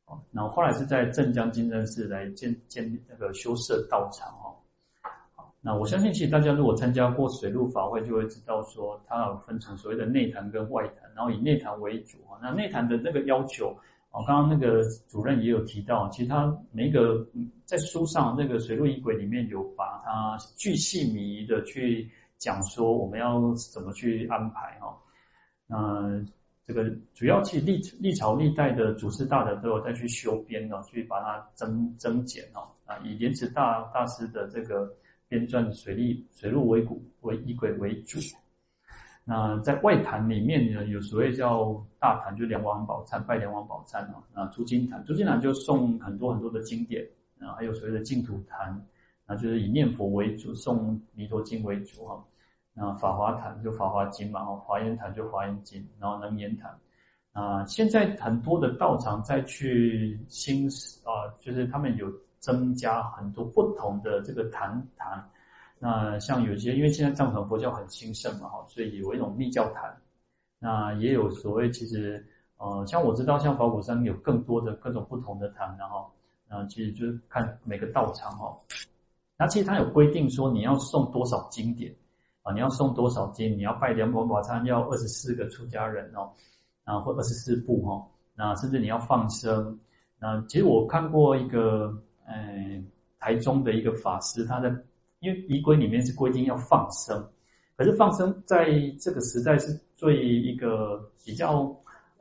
[0.05, 4.55] 哦，然后后来是在镇江金山寺来建建那个修设道场哦，
[5.35, 13.75] 好，那我相信其实大家如果参加过水陆法会，就会知道说它有分成所谓的内坛跟外坛，然后以内坛为主啊，那内坛的那个要求
[14.11, 17.27] 哦，刚刚那个主任也有提到，其实他每一个
[17.65, 22.09] 在书上那个水陆仪轨里面有把它巨细靡遗的去。
[22.39, 24.95] 讲说我们要怎么去安排哈，
[25.65, 26.23] 那
[26.67, 34.87] 这个主要其实历历朝历代的祖师大德都有再去修编哦，去把它增增减哦，啊以莲池大大师的这个
[35.27, 38.19] 编撰水利水陆为骨为仪轨为主。
[39.29, 47.05] 那在外坛里面呢，有所谓叫大坛，就梁王宝忏拜梁王宝忏哦，啊诸经坛诸经坛就送很多很多的经典，
[47.41, 48.81] 啊还有所谓的净土坛。
[49.29, 52.23] 那就是以念佛为主，送弥陀经为主哈。
[52.73, 56.73] 那法华坛就法华经嘛，华严坛就华严经，然后能严坛。
[57.33, 60.65] 啊，现在很多的道场再去新
[61.03, 62.09] 啊，就是他们有
[62.39, 65.21] 增加很多不同的这个坛坛。
[65.79, 69.95] 那像有些，因为现在藏传佛教很兴盛嘛哈，所以有一种密教坛。
[70.59, 72.25] 那也有所谓，其实
[72.57, 76.09] 呃，像我知道，像法鼓山有更多的各种不同的坛，然后，
[76.49, 78.57] 那其实就是看每个道场哦。
[79.37, 81.95] 那其实他有规定说，你要送多少经典
[82.41, 82.51] 啊？
[82.51, 83.55] 你要送多少经？
[83.55, 86.27] 你要拜两宝宝忏，要二十四个出家人哦，
[86.83, 88.03] 然后或二十四部哦。
[88.33, 89.79] 那甚至你要放生。
[90.17, 92.83] 那其实我看过一个，呃，
[93.19, 94.75] 台中的一个法师，他在
[95.27, 97.21] 因为仪规里面是规定要放生，
[97.75, 101.63] 可是放生在这个时代是最一个比较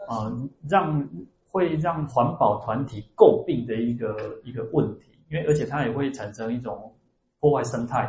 [0.09, 1.09] 啊、呃，让
[1.49, 6.93] 会让环保团体诟病的一个一个问题，因为而且它也会产生一种。
[7.39, 8.03] 破坏生态，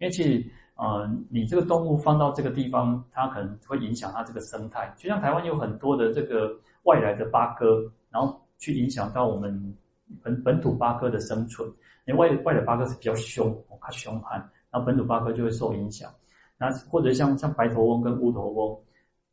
[0.00, 0.44] 因为其实，
[0.74, 4.92] 呃，你这个动物放到这个地方，它可能会影响它这个生态。
[4.98, 6.50] 就像台湾有很多的这个
[6.82, 9.74] 外来的八哥，然后去影响到我们
[10.20, 11.66] 本本土八哥的生存。
[12.06, 14.38] 因为外外来八哥是比较凶，它凶悍，
[14.70, 16.10] 然后本土八哥就会受影响。
[16.56, 18.78] 那或者像像白头翁跟乌头翁，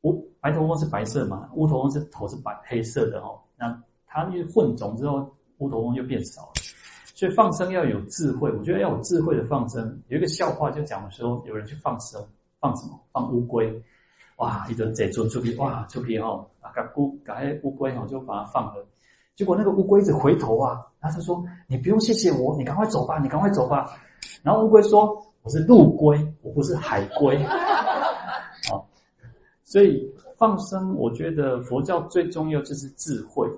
[0.01, 3.39] 乌白头翁是白色嘛，乌头翁是头是白黑色的哦。
[3.55, 6.53] 那它一混种之后，乌头翁就变少了。
[7.15, 10.01] 所以放生要有智慧，我觉得要有智慧的放生。
[10.07, 12.21] 有一个笑话就讲说，有人去放生，
[12.59, 12.99] 放什么？
[13.11, 13.71] 放乌龟。
[14.37, 18.85] 哇，一个贼做出皮，哇，出皮哦，把个乌，把乌龟哦，就把它放了。
[19.35, 23.91] 结果那个乌龟一直回头啊，然后他说：“你不用谢谢我，你赶快走吧，你赶快走吧。”
[24.43, 27.37] 然后乌龟说：“我是陆龟，我不是海龟。”
[28.69, 28.87] 好，
[29.63, 33.49] 所以放生，我觉得佛教最重要就是智慧，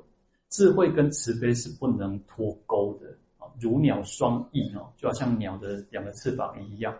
[0.50, 3.52] 智慧跟慈悲是不能脱钩的啊。
[3.60, 6.96] 如鸟双翼哦，就好像鸟的两个翅膀一样。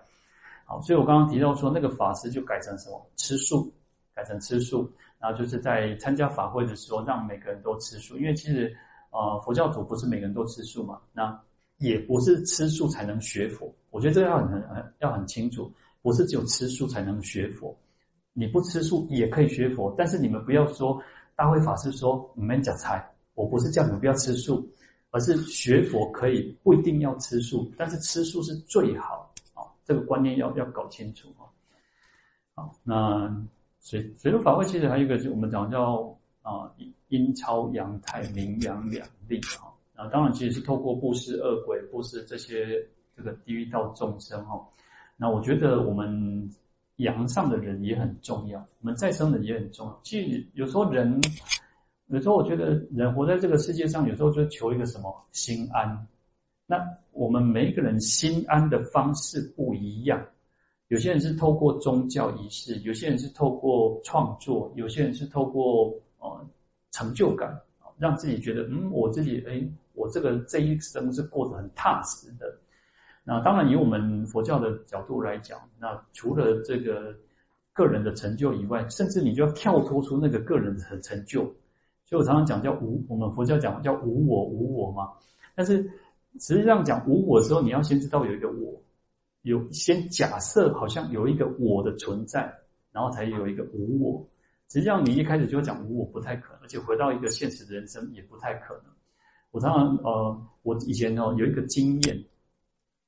[0.66, 3.02] 好，所以我刚刚提到说，那个法师就改成什么？
[3.16, 3.72] 吃素，
[4.14, 4.92] 改成吃素。
[5.26, 8.16] 然后就是在参加法会的时候，让每个人都吃素。
[8.16, 8.72] 因为其实，
[9.10, 11.02] 呃，佛教徒不是每个人都吃素嘛。
[11.14, 11.36] 那
[11.78, 13.74] 也不是吃素才能学佛。
[13.90, 17.76] 我觉得这个要很很要很清楚，不是只有吃素才能学佛。
[18.34, 21.02] 你不吃素也可以学佛，但是你们不要说
[21.36, 24.64] 大会法师说你们讲菜，我不是叫你们不要吃素。
[25.12, 29.64] 而是学佛可以不一定要吃素，但是吃素是最好啊！
[29.86, 31.48] 这个观念要要搞清楚啊！
[32.54, 33.34] 好，那
[33.86, 36.70] 水水陆法会其实还有一个，就我们讲叫啊
[37.10, 39.72] 阴超阳泰、明阳两立啊。
[39.96, 42.84] 那当然其实是透过布施恶鬼、布施这些
[43.16, 44.60] 这个地狱道众生哈。
[45.16, 46.50] 那我觉得我们
[46.98, 50.00] 阳上的人也很重要，我们在生的人也很重要。
[50.04, 51.22] 其实有时候人。
[52.10, 56.08] 有时候我觉得人活在这个世界上，有时候就求一个什么心安。
[56.68, 56.78] 那
[57.12, 60.24] 我们每一个人心安的方式不一样。
[60.90, 66.48] 有些人是透过宗教仪式，有些人是透过创作，有些人是透过呃
[66.92, 67.60] 成就感，
[67.98, 72.46] 让自己觉得嗯，我自己诶，我这个这一生是过得很踏实的。
[73.24, 77.16] 那当然，以我们佛教的角度来讲，那除了这个
[77.74, 81.42] 个人的成就以外，甚至你就要跳脱出那个个人的成就。
[82.08, 85.10] 所以我常常讲叫无，我们佛教讲叫无我无我嘛。
[85.56, 85.78] 但是
[86.40, 88.80] 实际上讲无我的时候，你要先知道有一个我，
[89.46, 92.54] 有先假设好像有一个我的存在，
[92.92, 94.28] 然后才有一个无我。
[94.70, 98.86] 实际上你一开始就讲无我不太可能，而且回到一个现实的人生也不太可能。
[99.52, 102.26] 我常常呃，我以前哦有一个经验，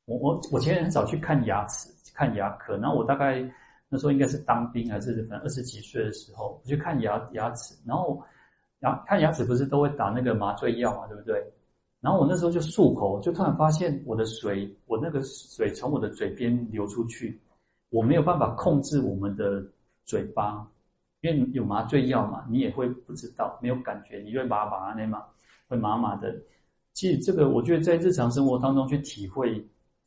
[0.06, 3.42] 我我我前很少去看牙齿，看牙科，然后我大概
[3.90, 8.24] 那时候应该是当兵还是反正二十几岁的时候，我去看牙牙齿，然后。
[8.82, 11.44] 牙看牙齿不是都会打那个麻醉药嘛，对不对？
[12.00, 17.40] 然后我那时候就漱口，就突然发现我的水，我那个水从我的嘴边流出去，
[17.90, 19.66] 我没有办法控制我们的
[20.06, 20.66] 嘴巴，
[21.22, 25.24] 因为有麻醉药嘛，你也会不知道，没有感觉，你就会麻麻的嘛，
[25.68, 26.36] 会麻麻的。
[26.94, 29.64] 其实这个我觉得在日常生活当中去体会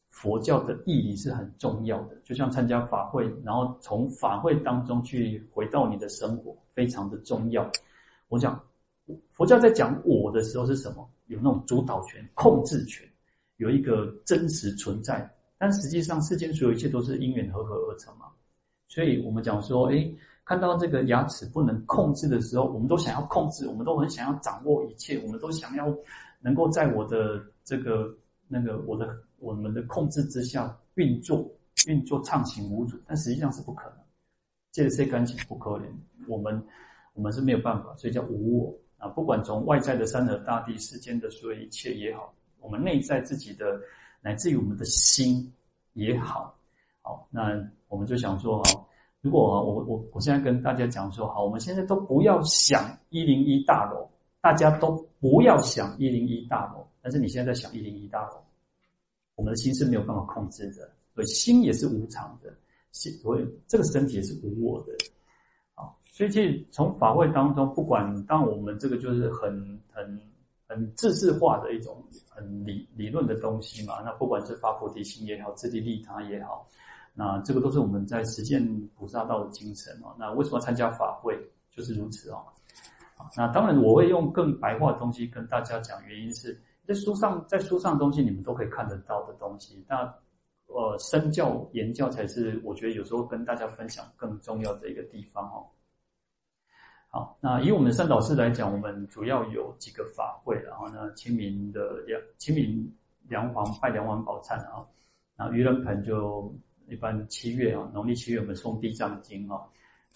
[0.09, 7.68] 佛教的意义是很重要的，就像参加法会，然后从法会当中去回到你的生活，非常的重要。
[8.29, 8.61] 我讲
[9.33, 11.09] 佛教在讲我的时候是什么？
[11.31, 13.09] 有那种主导权、控制权，
[13.57, 15.29] 有一个真实存在。
[15.57, 18.27] 但实际上，世间所有一切都是因缘和合而成嘛。
[18.88, 20.12] 所以我们讲说，哎，
[20.45, 25.97] 看到这个牙齿不能控制的时候，我们都想要控制，我们都很想要掌握一切，我们都想要
[26.41, 28.12] 能够在我的这个
[28.49, 31.51] 那个我的我们的控制之下运作，
[31.87, 32.99] 运作畅行无阻。
[33.07, 33.99] 但实际上是不可能，
[34.72, 35.87] 这些感情不可能。
[36.26, 36.62] 我们。
[37.12, 39.09] 我们是没有办法，所以叫无我啊！
[39.09, 43.80] 不管从外在的山河大地、世间的所有一切也好，我们内在自己的，
[44.20, 45.51] 乃至于我们的心
[45.94, 46.55] 也好，
[47.01, 48.86] 好，那我们就想说，哈，
[49.22, 54.07] 如果我我我现在跟大家讲说，好，我们现在都不要想一零一大楼，
[54.42, 58.36] 大家都不要想一零一大楼，但是你现在在想一零一大楼，
[59.34, 62.55] 我们的心是没有办法控制的，所以心也是无常的，
[62.92, 64.92] 心，所以这个身体也是无我的。
[66.21, 70.21] 所以其实从法会当中，不管当我们这个就是很很
[70.68, 71.97] 很知识化的一种
[72.29, 76.68] 很理理论的东西嘛，那不管是发菩提心也好，自利利他也好，
[77.14, 78.62] 那这个都是我们在实践
[78.99, 80.14] 菩萨道的精神哦。
[80.18, 81.35] 那为什么要参加法会？
[81.71, 82.45] 就是如此哦。
[83.35, 89.83] 那当然我会用更白话的东西跟大家讲，原因是在书上，在书上的东西你们都可以看得到的东西。
[89.89, 90.05] 那
[90.66, 95.64] 呃，身教言教才是我觉得有时候跟大家分享更重要的一个地方哦。
[97.12, 102.88] 好，那以我们善导寺来讲，我们主要有几个法会，然后呢，清明的梁清明
[103.28, 104.86] 梁皇拜梁皇宝忏啊，
[105.36, 106.54] 那盂兰盆就
[106.86, 109.58] 一般七月啊，农历七月我们诵地藏经啊，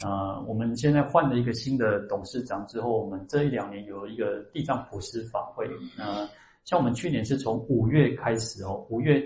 [0.04, 5.68] 啊，我们现在换了一个新的董事长之后，我们这一两年有一个地藏普施法会，
[5.98, 6.28] 那
[6.64, 9.20] 像我们去年是从五月开始哦，五月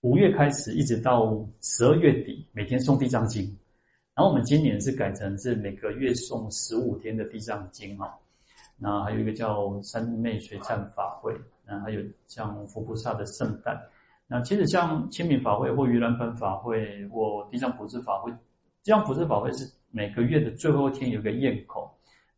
[0.00, 3.54] 五月开始一直到十二月底，每天诵地藏经。
[4.18, 8.18] 然后我们今年是改成是每个月送十五天的地藏经哈，
[8.76, 11.32] 那还有一个叫三昧水忏法会，
[11.64, 13.80] 那还有像佛菩萨的圣诞，
[14.26, 18.32] 那其实像清明法会或盂兰盆法会或地藏普施法会，
[18.82, 21.88] 地藏普施法会是每个月的最后一天有个宴口，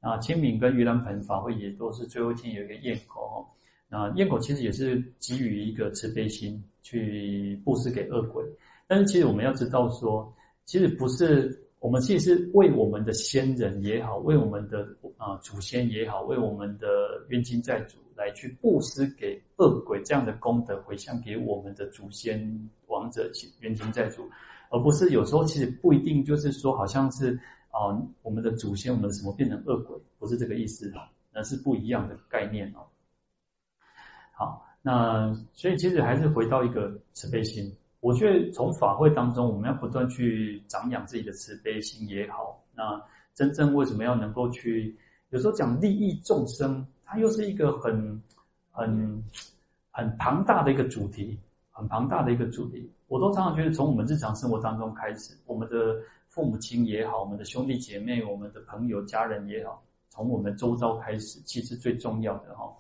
[0.03, 3.47] 那清明跟盂兰盆法会也都是最后一天有一个宴口哈，
[3.89, 8.45] 那宴口其实也是基于一个慈悲心去布施给恶鬼，
[8.87, 10.31] 但是其实我们要知道说，
[10.67, 11.59] 其实不是。
[11.81, 16.87] 我们其实为我们的先人也好，为我们的啊祖先也好，为我们的
[17.31, 22.39] 冤亲债主来去布施给恶鬼这样的功德回向给我们的祖先
[22.89, 24.29] 亡者冤亲债主，
[24.69, 27.35] 而不是有时候其实不一定就是说好像是
[27.71, 30.93] 啊我们的祖先我们什么变成恶鬼，不是这个意思，
[31.33, 32.85] 那是不一样的概念哦。
[34.35, 37.75] 好，那所以其实还是回到一个慈悲心。
[38.01, 42.63] 我觉得从法会当中，我们要不断去长养自己的慈悲心也好。
[42.75, 43.01] 那
[43.35, 44.97] 真正为什么要能够去？
[45.29, 48.21] 有时候讲利益众生，它又是一个很、
[48.73, 49.23] 很、
[49.91, 51.39] 很庞大的一个主题，
[51.71, 52.91] 很庞大的一个主题。
[53.07, 55.97] 我都常常觉得，从我们日常生活当中开始，我们的
[56.29, 62.73] 父母亲也好，我们的兄弟姐妹、我们的朋友、家人也好，从我们周遭开始，其实最重要的哈。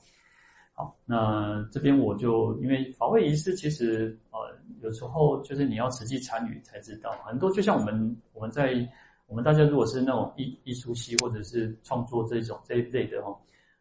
[0.72, 4.38] 好，那这边我就因为法会仪式，其实呃
[4.80, 8.88] 有时候就是你要实际参与才知道，很多就像我们我们在
[9.26, 13.36] 我们大家如果是那种艺艺术系或者是创作这种这一类的哈，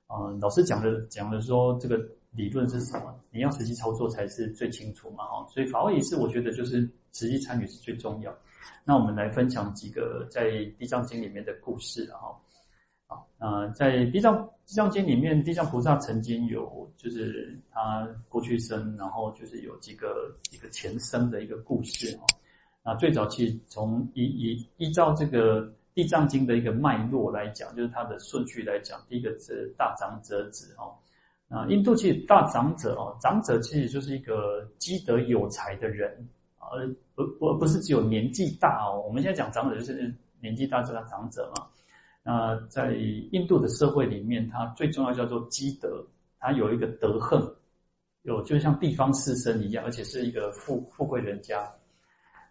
[0.07, 1.97] 嗯，老师讲的讲的说这个
[2.31, 6.81] 理论是什么，你要实际操作才是最清楚嘛哈，所以法会仪式我觉得就是
[7.13, 8.35] 实际参与是最重要。
[8.83, 12.11] 那我们来分享几个在地藏经里面的故事。
[12.11, 12.35] 啊，
[13.39, 14.35] 呃，在地藏
[14.65, 22.23] 地藏经里面，地藏菩萨曾经有，就是他过去生，然后就是有几个一个前生的一个故事啊。
[22.83, 30.93] 那最早期从依依依照这个地藏经的一个脉络来讲，就是它的顺序来讲，第一个是大长者子哦。
[31.47, 36.11] 那印度其实大长者哦，长者其实就是一个积德有才的人，
[36.59, 36.85] 而
[37.15, 39.01] 而而不是只有年纪大哦。
[39.07, 41.65] 我们现在讲长者就是年纪大，就是长者嘛。
[42.23, 42.93] 那在
[43.31, 46.05] 印度的社会里面，它最重要叫做积德，
[46.39, 47.41] 它有一个德恨，
[48.23, 51.67] 有就像地方士绅一样，而且是一个富富贵人家。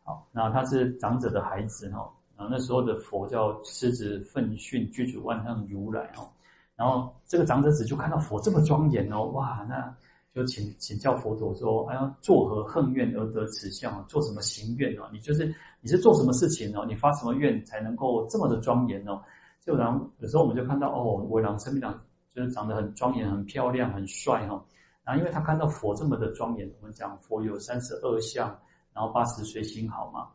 [0.03, 6.27] 好，那他是长者的孩子哈，然后那时候的佛叫狮子奋迅具足万行如来哦，
[6.75, 9.95] 然后这个长者子就看到佛这么庄严哦，哇，那
[10.35, 14.03] 就请请教佛陀说，哎呀，作何恨怨而得此相？
[14.07, 15.07] 做什么行愿哦？
[15.13, 16.87] 你就是你是做什么事情哦？
[16.89, 19.21] 你发什么愿才能够这么的庄严哦？
[19.69, 21.93] 就然后有时候我们就看到哦，维郎生命长
[22.33, 24.65] 就是长得很庄严、很漂亮、很帅哈。
[25.05, 28.49] 然后因为他看到佛这么的庄严，我们讲佛有三十二相，
[28.95, 30.27] 然后八十随形好嘛。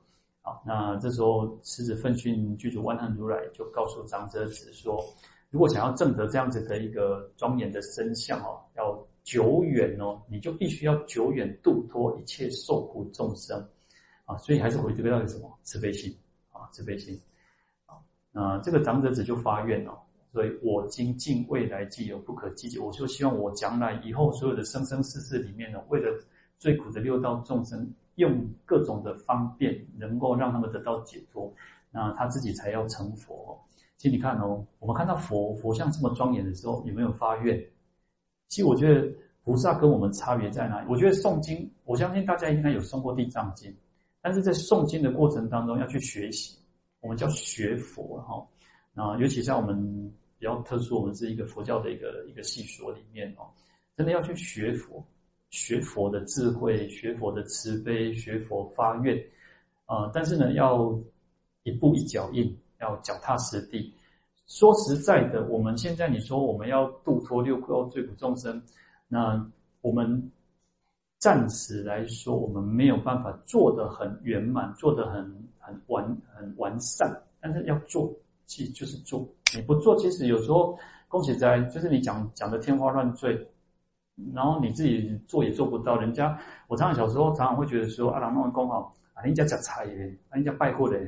[0.43, 5.03] 好，那这时候狮子奋迅具足万行如来就告诉长者子说，
[5.49, 13.67] 如果想要证得这样子的一个庄严的身相哦，要久远哦，你就必须要久远度脱一切受苦众生
[14.25, 14.37] 啊。
[14.37, 16.15] 所以还是回这个到底什么慈悲心
[16.51, 17.19] 啊，慈悲心。
[18.33, 19.91] 啊，这个长者子就发愿哦，
[20.31, 26.09] 所以我今尽未来际有不可计解，我就希望我将来以后所有的生生世世里面呢，为了
[26.57, 31.53] 最苦的六道众生，用各种的方便，能够让他们得到解脱，
[31.91, 33.55] 那他自己才要成佛。
[33.97, 37.63] 其实你看哦，我们看到佛佛像这么庄严的时候，有没有发愿？
[38.49, 39.07] 其实我觉得
[39.43, 40.87] 菩萨跟我们差别在哪里？
[40.89, 43.71] 我觉得诵经，我相信大家应该有诵过地藏经，
[44.21, 46.57] 但是在诵经的过程当中要去学习。
[47.03, 48.47] 我们叫学佛哈，
[48.93, 53.43] 那尤其像我们比较特殊，我们是一个佛教的一个一个系所里面哦，
[53.97, 55.05] 真的要去学佛，
[55.49, 59.21] 学佛的智慧，学佛的慈悲，学佛发愿
[59.85, 60.97] 啊，但是呢，要
[61.63, 63.93] 一步一脚印，要脚踏实地。
[64.47, 68.63] 说实在的，我们现在你说我们要度脱六道罪苦众生，
[69.09, 69.45] 那
[69.81, 70.31] 我们
[71.17, 75.29] 暂时来说，我们没有办法做得很圆满，做得很
[75.63, 76.05] 很完
[76.35, 77.11] 很完善。
[77.39, 78.13] 但是要做，
[78.45, 79.27] 其实就是做。
[79.55, 83.35] 你不做，其实有时候恭喜在就是你讲讲的天花乱坠，
[84.33, 85.99] 然后你自己做也做不到。
[85.99, 88.85] 人家我常常小时候常常会觉得说，啊，人弄工，啊，
[89.23, 90.99] 人家讲菜耶，啊，人家拜货的。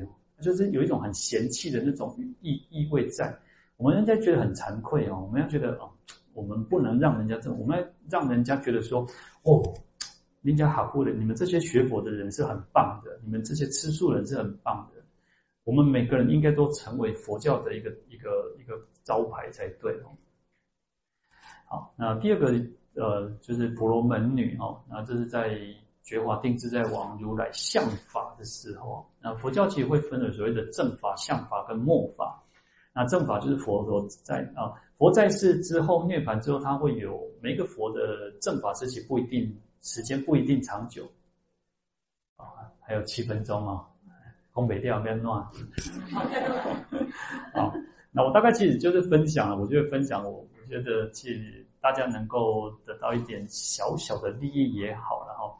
[0.42, 3.34] 就是有一种很嫌弃的那种意意味在，
[3.78, 5.88] 我们人家觉得很惭愧哦，我们要觉得哦，
[6.34, 9.00] 我们不能让人家这，我们要让人家觉得说，
[9.44, 9.62] 哦，
[10.46, 15.02] 人家好过的，你们这些学佛的人是很棒的，你们这些吃素人是很棒的，
[15.64, 20.14] 我们每个人应该都成为佛教的一个一个一个招牌才对哦。
[21.66, 22.54] 好，那第二个
[22.94, 25.58] 呃就是婆罗门女哦，那这是在。
[26.08, 32.40] 觉华定自在王如来相法的时候，那佛教其实会分了所谓的正法、相法跟末法。
[32.94, 39.52] 那正法就是佛陀在啊，佛在世之后涅槃之后，他会有每一个佛的正法时期不一定
[39.86, 41.08] 时间不一定长久
[42.36, 42.44] 啊，
[42.80, 43.86] 还有七分钟哦，
[44.52, 45.40] 东北调变乱。
[47.54, 47.72] 好，
[48.10, 55.56] 那我大概其实就是分享了，我就会分享我我觉得其实大家能够得到一点小小的利益也好，然后。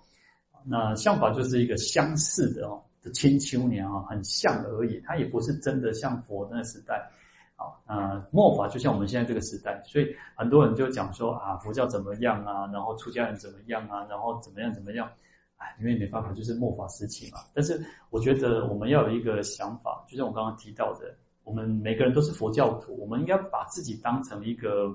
[0.68, 7.08] 那相法就是一个相似的哦，的千秋年啊，很像而已，它也不是真的像佛那个时代，
[7.56, 15.10] 好，那末法就像我们现在这个时代，所以很多人就讲说啊，佛教怎么样啊，然后出家人怎么样啊，然后怎么样怎么样，
[15.56, 17.38] 哎，因为没办法，就是末法时期嘛。
[17.54, 24.94] 但是我觉得我们要有一个想法，就像我刚刚提到的，我们每个人都是佛教徒，我们应该把自己当成一个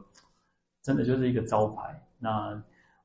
[0.84, 2.62] 真的就是一个招牌，那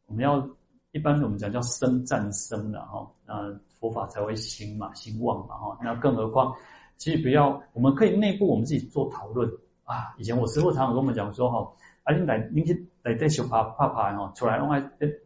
[0.06, 0.46] 我们要。
[0.92, 5.78] 一般我们讲叫僧战僧的哈，那佛法才会兴嘛，兴旺嘛哈。
[5.82, 6.54] 那更何况，
[6.96, 9.48] 其实不要，我们可以内部我们自己做讨论
[9.84, 10.14] 啊。
[10.18, 11.72] 以前我师父常常跟我们讲说哈，
[12.04, 14.82] 啊你来，你去来带小怕怕怕哈，出来弄来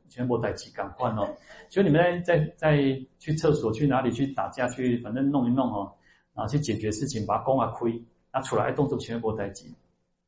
[0.08, 1.28] 全部带起赶快哦。
[1.68, 5.92] 所以你们在在在去厕所去哪里去打架去，反正弄一弄哦，
[6.34, 8.02] 啊去解决事情，把功啊亏，
[8.32, 9.74] 那出来动作全部带起。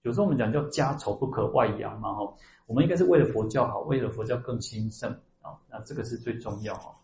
[0.03, 2.35] 有时候我们讲叫家丑不可外扬嘛哈，
[2.67, 5.13] 我们应该是为了佛教好，为了佛教更兴盛。
[5.43, 6.95] 啊，那这个是最重要哦。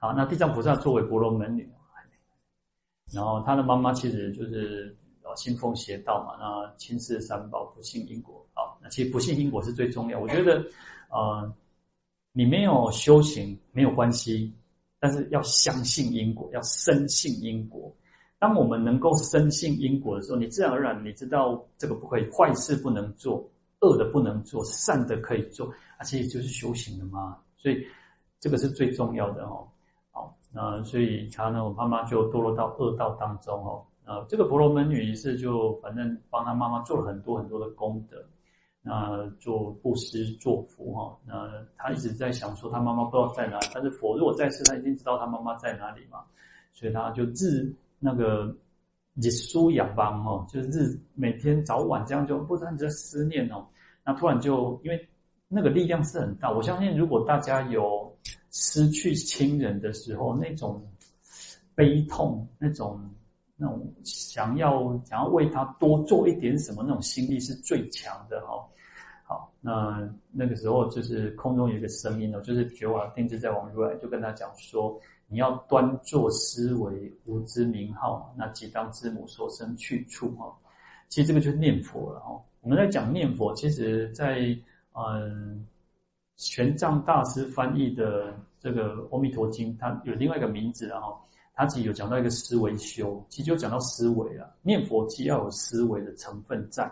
[0.00, 1.72] 好，那地藏菩萨作为婆罗门女，
[3.12, 8.44] 然后他的妈妈其实就是呃信奉邪道嘛，那轻视三宝，不信因果。
[8.54, 10.18] 啊，那其实不信因果是最重要。
[10.18, 10.64] 我觉得，
[11.10, 11.52] 呃，
[12.32, 14.52] 你没有修行没有关系，
[14.98, 17.94] 但是要相信因果，要深信因果。
[18.38, 23.48] 当我们能够深信因果的时候，你自然而然你知道这个不可以，坏事不能做。
[23.80, 27.84] 恶的不能做，善的可以做，而且就是修行的嘛，所以
[28.38, 29.68] 这个是最重要的哦。
[30.54, 33.84] 好，那所以他呢，我妈妈就堕落到恶道当中哦。
[34.04, 38.16] 那这个婆罗门女于是就反正帮他妈妈做了很多很多的功德，
[38.82, 41.16] 那做布施做福哈。
[41.26, 46.24] 那他一直在想说，他妈妈不知道在哪，但是佛如果在世，他一定知道他妈妈在哪里嘛，
[46.72, 48.54] 所以他就自那个。
[49.16, 53.62] 日思夜梦哦，就是日每天早晚这样就不断在思念哦。
[54.02, 55.08] 那突然就因为
[55.48, 58.10] 那个力量是很大，我相信如果大家有
[58.52, 60.80] 失去亲人的时候，那种
[61.74, 63.00] 悲痛，那种
[63.56, 68.64] 那种想要想要为他多做一点什么那种心力是最强的哈。
[69.24, 74.96] 好，那那个时候就是空中有一个声音哦，就是觉华定自在王如来就跟他讲说。
[75.28, 80.54] 你要端坐思维无知名号，那即当知母所生去处哈。
[81.08, 82.38] 其实这个就是念佛了哈。
[82.60, 84.54] 我们在讲念佛，其实在
[84.92, 85.66] 嗯
[86.36, 91.20] 玄奘大师翻译的这个《阿弥陀经》，它有另外一个名字然后
[91.54, 94.54] 它其实有讲到一个思维修，其实就讲到思维了。
[94.62, 96.90] 念佛既要有思维的成分在，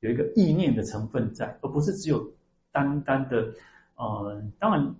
[0.00, 2.24] 有一个意念的成分在，而不是只有
[2.72, 3.52] 单单的
[3.96, 4.94] 嗯，当然。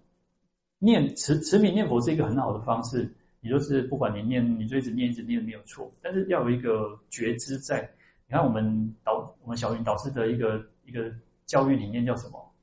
[0.81, 3.11] 念持持名念佛是一个很好的方式，
[3.41, 7.81] 也就是不管你念，你就一直念一直念没有错，但是要有一个觉知在。
[8.27, 11.11] 你看我们导我们小云导师的一个一个
[11.47, 12.54] 教育理念叫什么？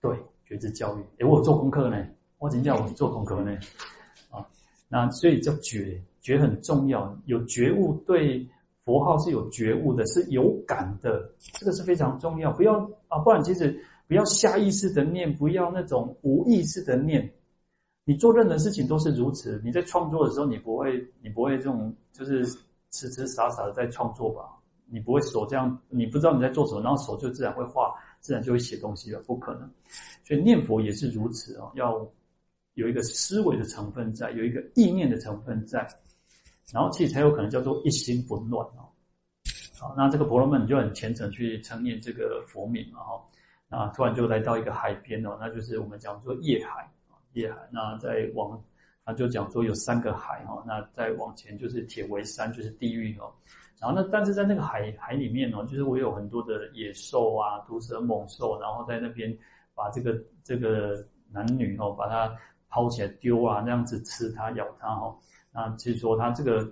[0.00, 1.02] 对，觉知教育。
[1.18, 2.06] 诶，我有做功课呢，
[2.38, 3.52] 我今天叫我做功课呢。
[4.30, 4.46] 啊，
[4.88, 8.48] 那所以叫觉，觉很重要，有觉悟，对
[8.84, 12.52] 佛号是有觉悟的，是有感的，这个是非常重要。
[12.52, 12.78] 不要
[13.08, 13.78] 啊，不然其实。
[14.08, 17.30] 不要下意识的念，不要那种无意识的念。
[18.04, 19.60] 你做任何事情都是如此。
[19.62, 22.42] 你在创作的时候，你不会，你不会这种就是
[22.90, 24.44] 痴痴傻傻的在创作吧？
[24.86, 29.70] 你不会手这样，你不知道你在做什么，然后手就自然会画，自然就会写东西了，不可能。
[30.24, 32.06] 所以念佛也是如此哦，要
[32.74, 35.86] 有一个思维的成分在，有一个意念的成分在。
[36.72, 38.84] 然后其实才有可能叫做一心不乱哦。
[39.78, 43.18] 好，那这个婆罗门就很虔诚去称念这个佛名哈。
[43.70, 47.58] 那突然就来到一个海边哦，那就是我们讲说夜海啊，夜海。
[47.72, 48.62] 那再往，
[49.04, 53.32] 他就讲说有三个海哈，那再往前就是铁围山，就是地狱哦。
[53.80, 59.36] 然后呢，但是在那个海海里面哦，就是我有很多的野兽啊、毒蛇猛兽，然后在那边
[59.74, 62.34] 把这个这个男女哦，把它
[62.68, 65.16] 抛起来丢啊，那样子吃它、咬它哦。
[65.52, 66.62] 那其实说他这个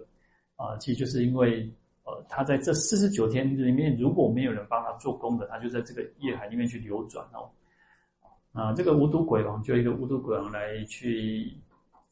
[0.57, 1.73] 啊、呃，其实就是因为。
[2.09, 7.51] 呃，他在这四十九天里面，如果没有人帮他做功德，他就在这个夜海里面去流转哦。
[8.53, 11.53] 啊，这个无毒鬼王就一个无毒鬼王来去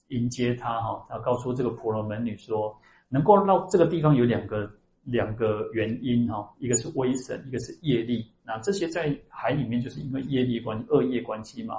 [0.08, 2.76] 迎接他哈，他告诉这个婆罗门女说，
[3.08, 4.68] 能够到这个地方有两个
[5.04, 8.26] 两个原因哈，一个是威神，一个是业力。
[8.42, 11.74] 那这些在海里面就是因为业力关系、恶业关系嘛。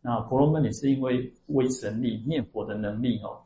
[0.00, 3.36] 那婆罗门也是因为威神力、念佛的能力哦。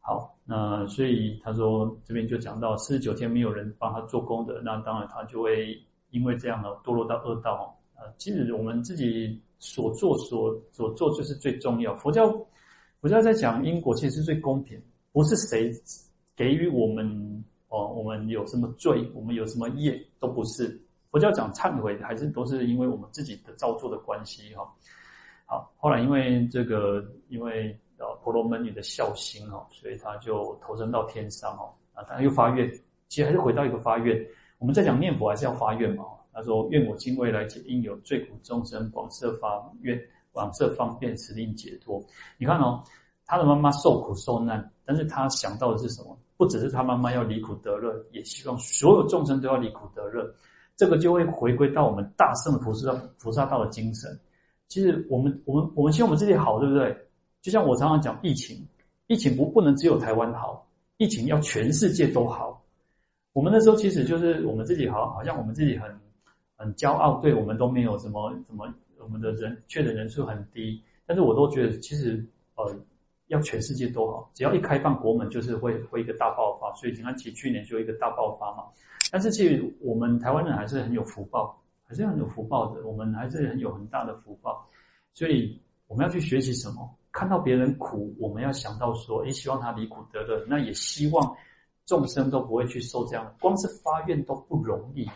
[0.00, 5.76] 好，那所以他说这边就讲到四十九天没有人帮他做功德，那当然他就会
[6.10, 8.06] 因为这样呢堕落到恶道啊。
[8.16, 11.92] 其实我们自己所做所所做就是最重要。
[11.96, 12.30] 佛教
[13.00, 14.80] 佛教在讲因果，其实是最公平，
[15.12, 15.72] 不是谁
[16.36, 17.44] 给予我们
[17.76, 20.80] 哦，我们有什么罪，我们有什么业都不是。
[21.10, 24.66] 佛教讲忏悔，还是都是因为我们自己的造作的关系哈。
[25.46, 28.06] 好，后来因为这个因为呃。
[28.22, 32.68] 婆罗门女的孝心哦，所以他就投身到天上哦，啊，他又发愿，
[33.06, 34.20] 其实还是回到一个发愿。
[34.58, 36.04] 我们在讲念佛还是要发愿嘛？
[36.32, 39.98] 他说：“愿我今未来劫应有罪苦众生广设发愿，
[40.32, 42.04] 广设方便，使令解脱。”
[42.36, 42.82] 你看哦，
[43.24, 46.18] 他的妈妈受苦受难，但是他想到的是什么？
[46.36, 50.30] 不只是他妈妈要离苦得乐，也希望所有众生都要离苦得乐。
[50.76, 54.18] 这个就会回归到我们大乘菩萨菩萨道的精神。
[54.68, 56.94] 其实我们我们我们希望我们自己好，对不对？
[57.40, 58.66] 就像我常常讲，疫情，
[59.06, 60.68] 疫情不不能只有台湾好，
[60.98, 62.62] 疫情要全世界都好。
[63.32, 65.88] 我们那时候其实就是我们自己好，好像我们自己很
[66.56, 68.66] 很骄傲，对我们都没有什么什么，
[68.98, 70.82] 我们的人确诊人数很低。
[71.06, 72.26] 但是我都觉得，其实
[72.56, 72.74] 呃，
[73.28, 76.72] 要全世界都好，只要一开放国门，就是会会一个大爆发。
[76.74, 78.64] 所以你看，其去年就一个大爆发嘛。
[79.10, 82.84] 但是其实我们台湾人还是很有福报，还是很有福报的。
[82.86, 84.66] 我们还是很有很大的福报，
[85.14, 86.88] 所以我们要去学习什么？
[87.12, 91.36] 看到别人苦，我们要想到说，诶，希望他离苦得乐，那也希望
[91.86, 93.34] 众生都不会去受这样。
[93.40, 95.08] 光是发愿都不容易，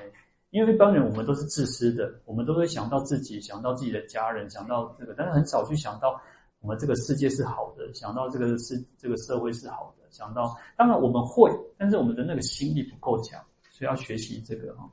[0.49, 6.19] 因为一般人我们都是自私的，我们都会想到自己，想到自己的家人，想到这个，但是很少去想到
[6.61, 14.91] 我们这个世界是好的，想到这个是这个社会是好的，想到当然我们会，但是我们的那个心力不够强，所以要学习这个哈。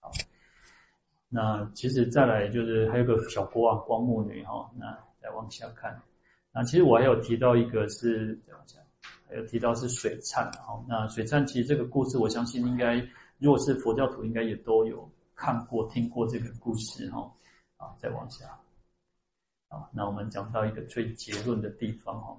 [0.00, 0.10] 好，
[1.28, 4.98] 那其实再来就是还有个小国啊，光目女哈，那。
[5.22, 6.02] 再往下看，
[6.52, 8.82] 那其实我还有提到一个是这样讲，
[9.28, 10.84] 还有提到是水忏哈。
[10.88, 12.96] 那水忏其实这个故事，我相信应该
[13.38, 17.32] 如果是佛教徒，应该也都有看过、听过这个故事哈。
[17.76, 18.58] 啊，再往下，
[19.72, 22.38] 啊，那我们讲到一个最结论的地方哈。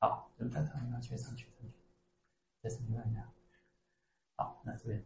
[0.00, 1.74] 好，就太长了，去上去，上去，
[2.62, 3.20] 再上去看一下。
[4.36, 5.04] 好，那这边。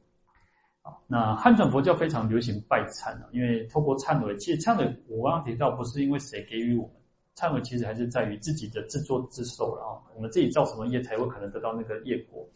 [0.80, 6.94] 好那汉传佛教非常流行拜忏啊，因为透过忏悔，其实忏悔我刚刚提到，不是因为谁给予我们，
[7.34, 9.98] 忏悔其实还是在于自己的自作自受了啊。
[10.14, 12.48] 我们自己造什么业，才会可能得到那个业果。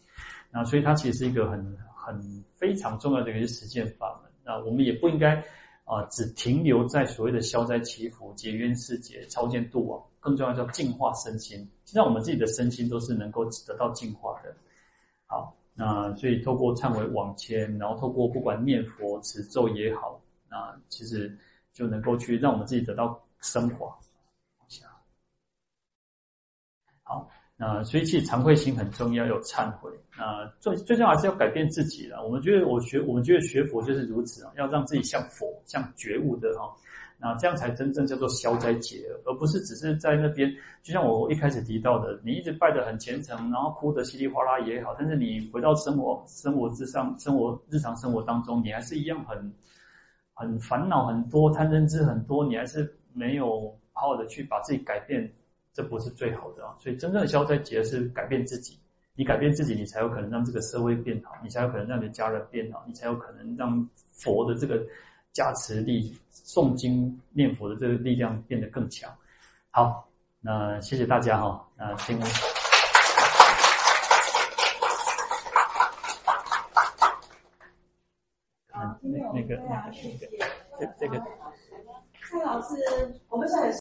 [0.49, 4.31] 那所以它其实是一个很很非常重要的一个实践法门。
[4.43, 5.43] 那我们也不应该
[5.93, 11.59] 啊、只停留在所谓的消灾祈福、结冤释结、超荐度亡，更重要叫净化身心。
[11.85, 14.55] 实际上，我们自己的身心都是能够得到净化的。
[15.25, 15.55] 好。
[15.73, 21.35] 那所以透过忏悔往迁，然后透过不管念佛持咒也好，那其实
[21.71, 23.87] 就能够去让我们自己得到升华。
[27.03, 29.89] 好，那所以其实惭愧心很重要，有忏悔。
[30.17, 32.23] 那最最重要还是要改变自己了。
[32.23, 36.69] 我们觉得我学我们觉得学佛就是如此啊，要让自己像佛，像觉悟的哈。
[37.23, 40.51] 那这样才真正叫做消灾解厄，而不是只是在那边。
[40.81, 49.53] 就像我一开始提到的，你一直拜得很虔诚，然后哭得稀里哗啦也好，但是你回到生活生活之上，生活日常生活当中，你还是一样很
[50.33, 55.31] 很烦恼很多，贪嗔痴很多，你还是没有好好的去把自己改变，
[55.73, 56.75] 这不是最好的啊。
[56.79, 58.79] 所以真正的消灾解厄是改变自己，
[59.15, 64.81] 你改变自己，你才有可能让这个社会变好，你才有可能让你的家人变好，你才有可能让佛的这个。
[65.33, 69.09] 加持力，诵经念佛的这个力量变得更强。
[69.69, 70.05] 好，
[70.41, 71.65] 那谢谢大家哈。
[71.77, 72.25] 那请那
[79.01, 80.27] 那个那个那个
[80.77, 81.17] 这这个
[82.29, 82.75] 蔡老师，
[83.29, 83.69] 我们现在。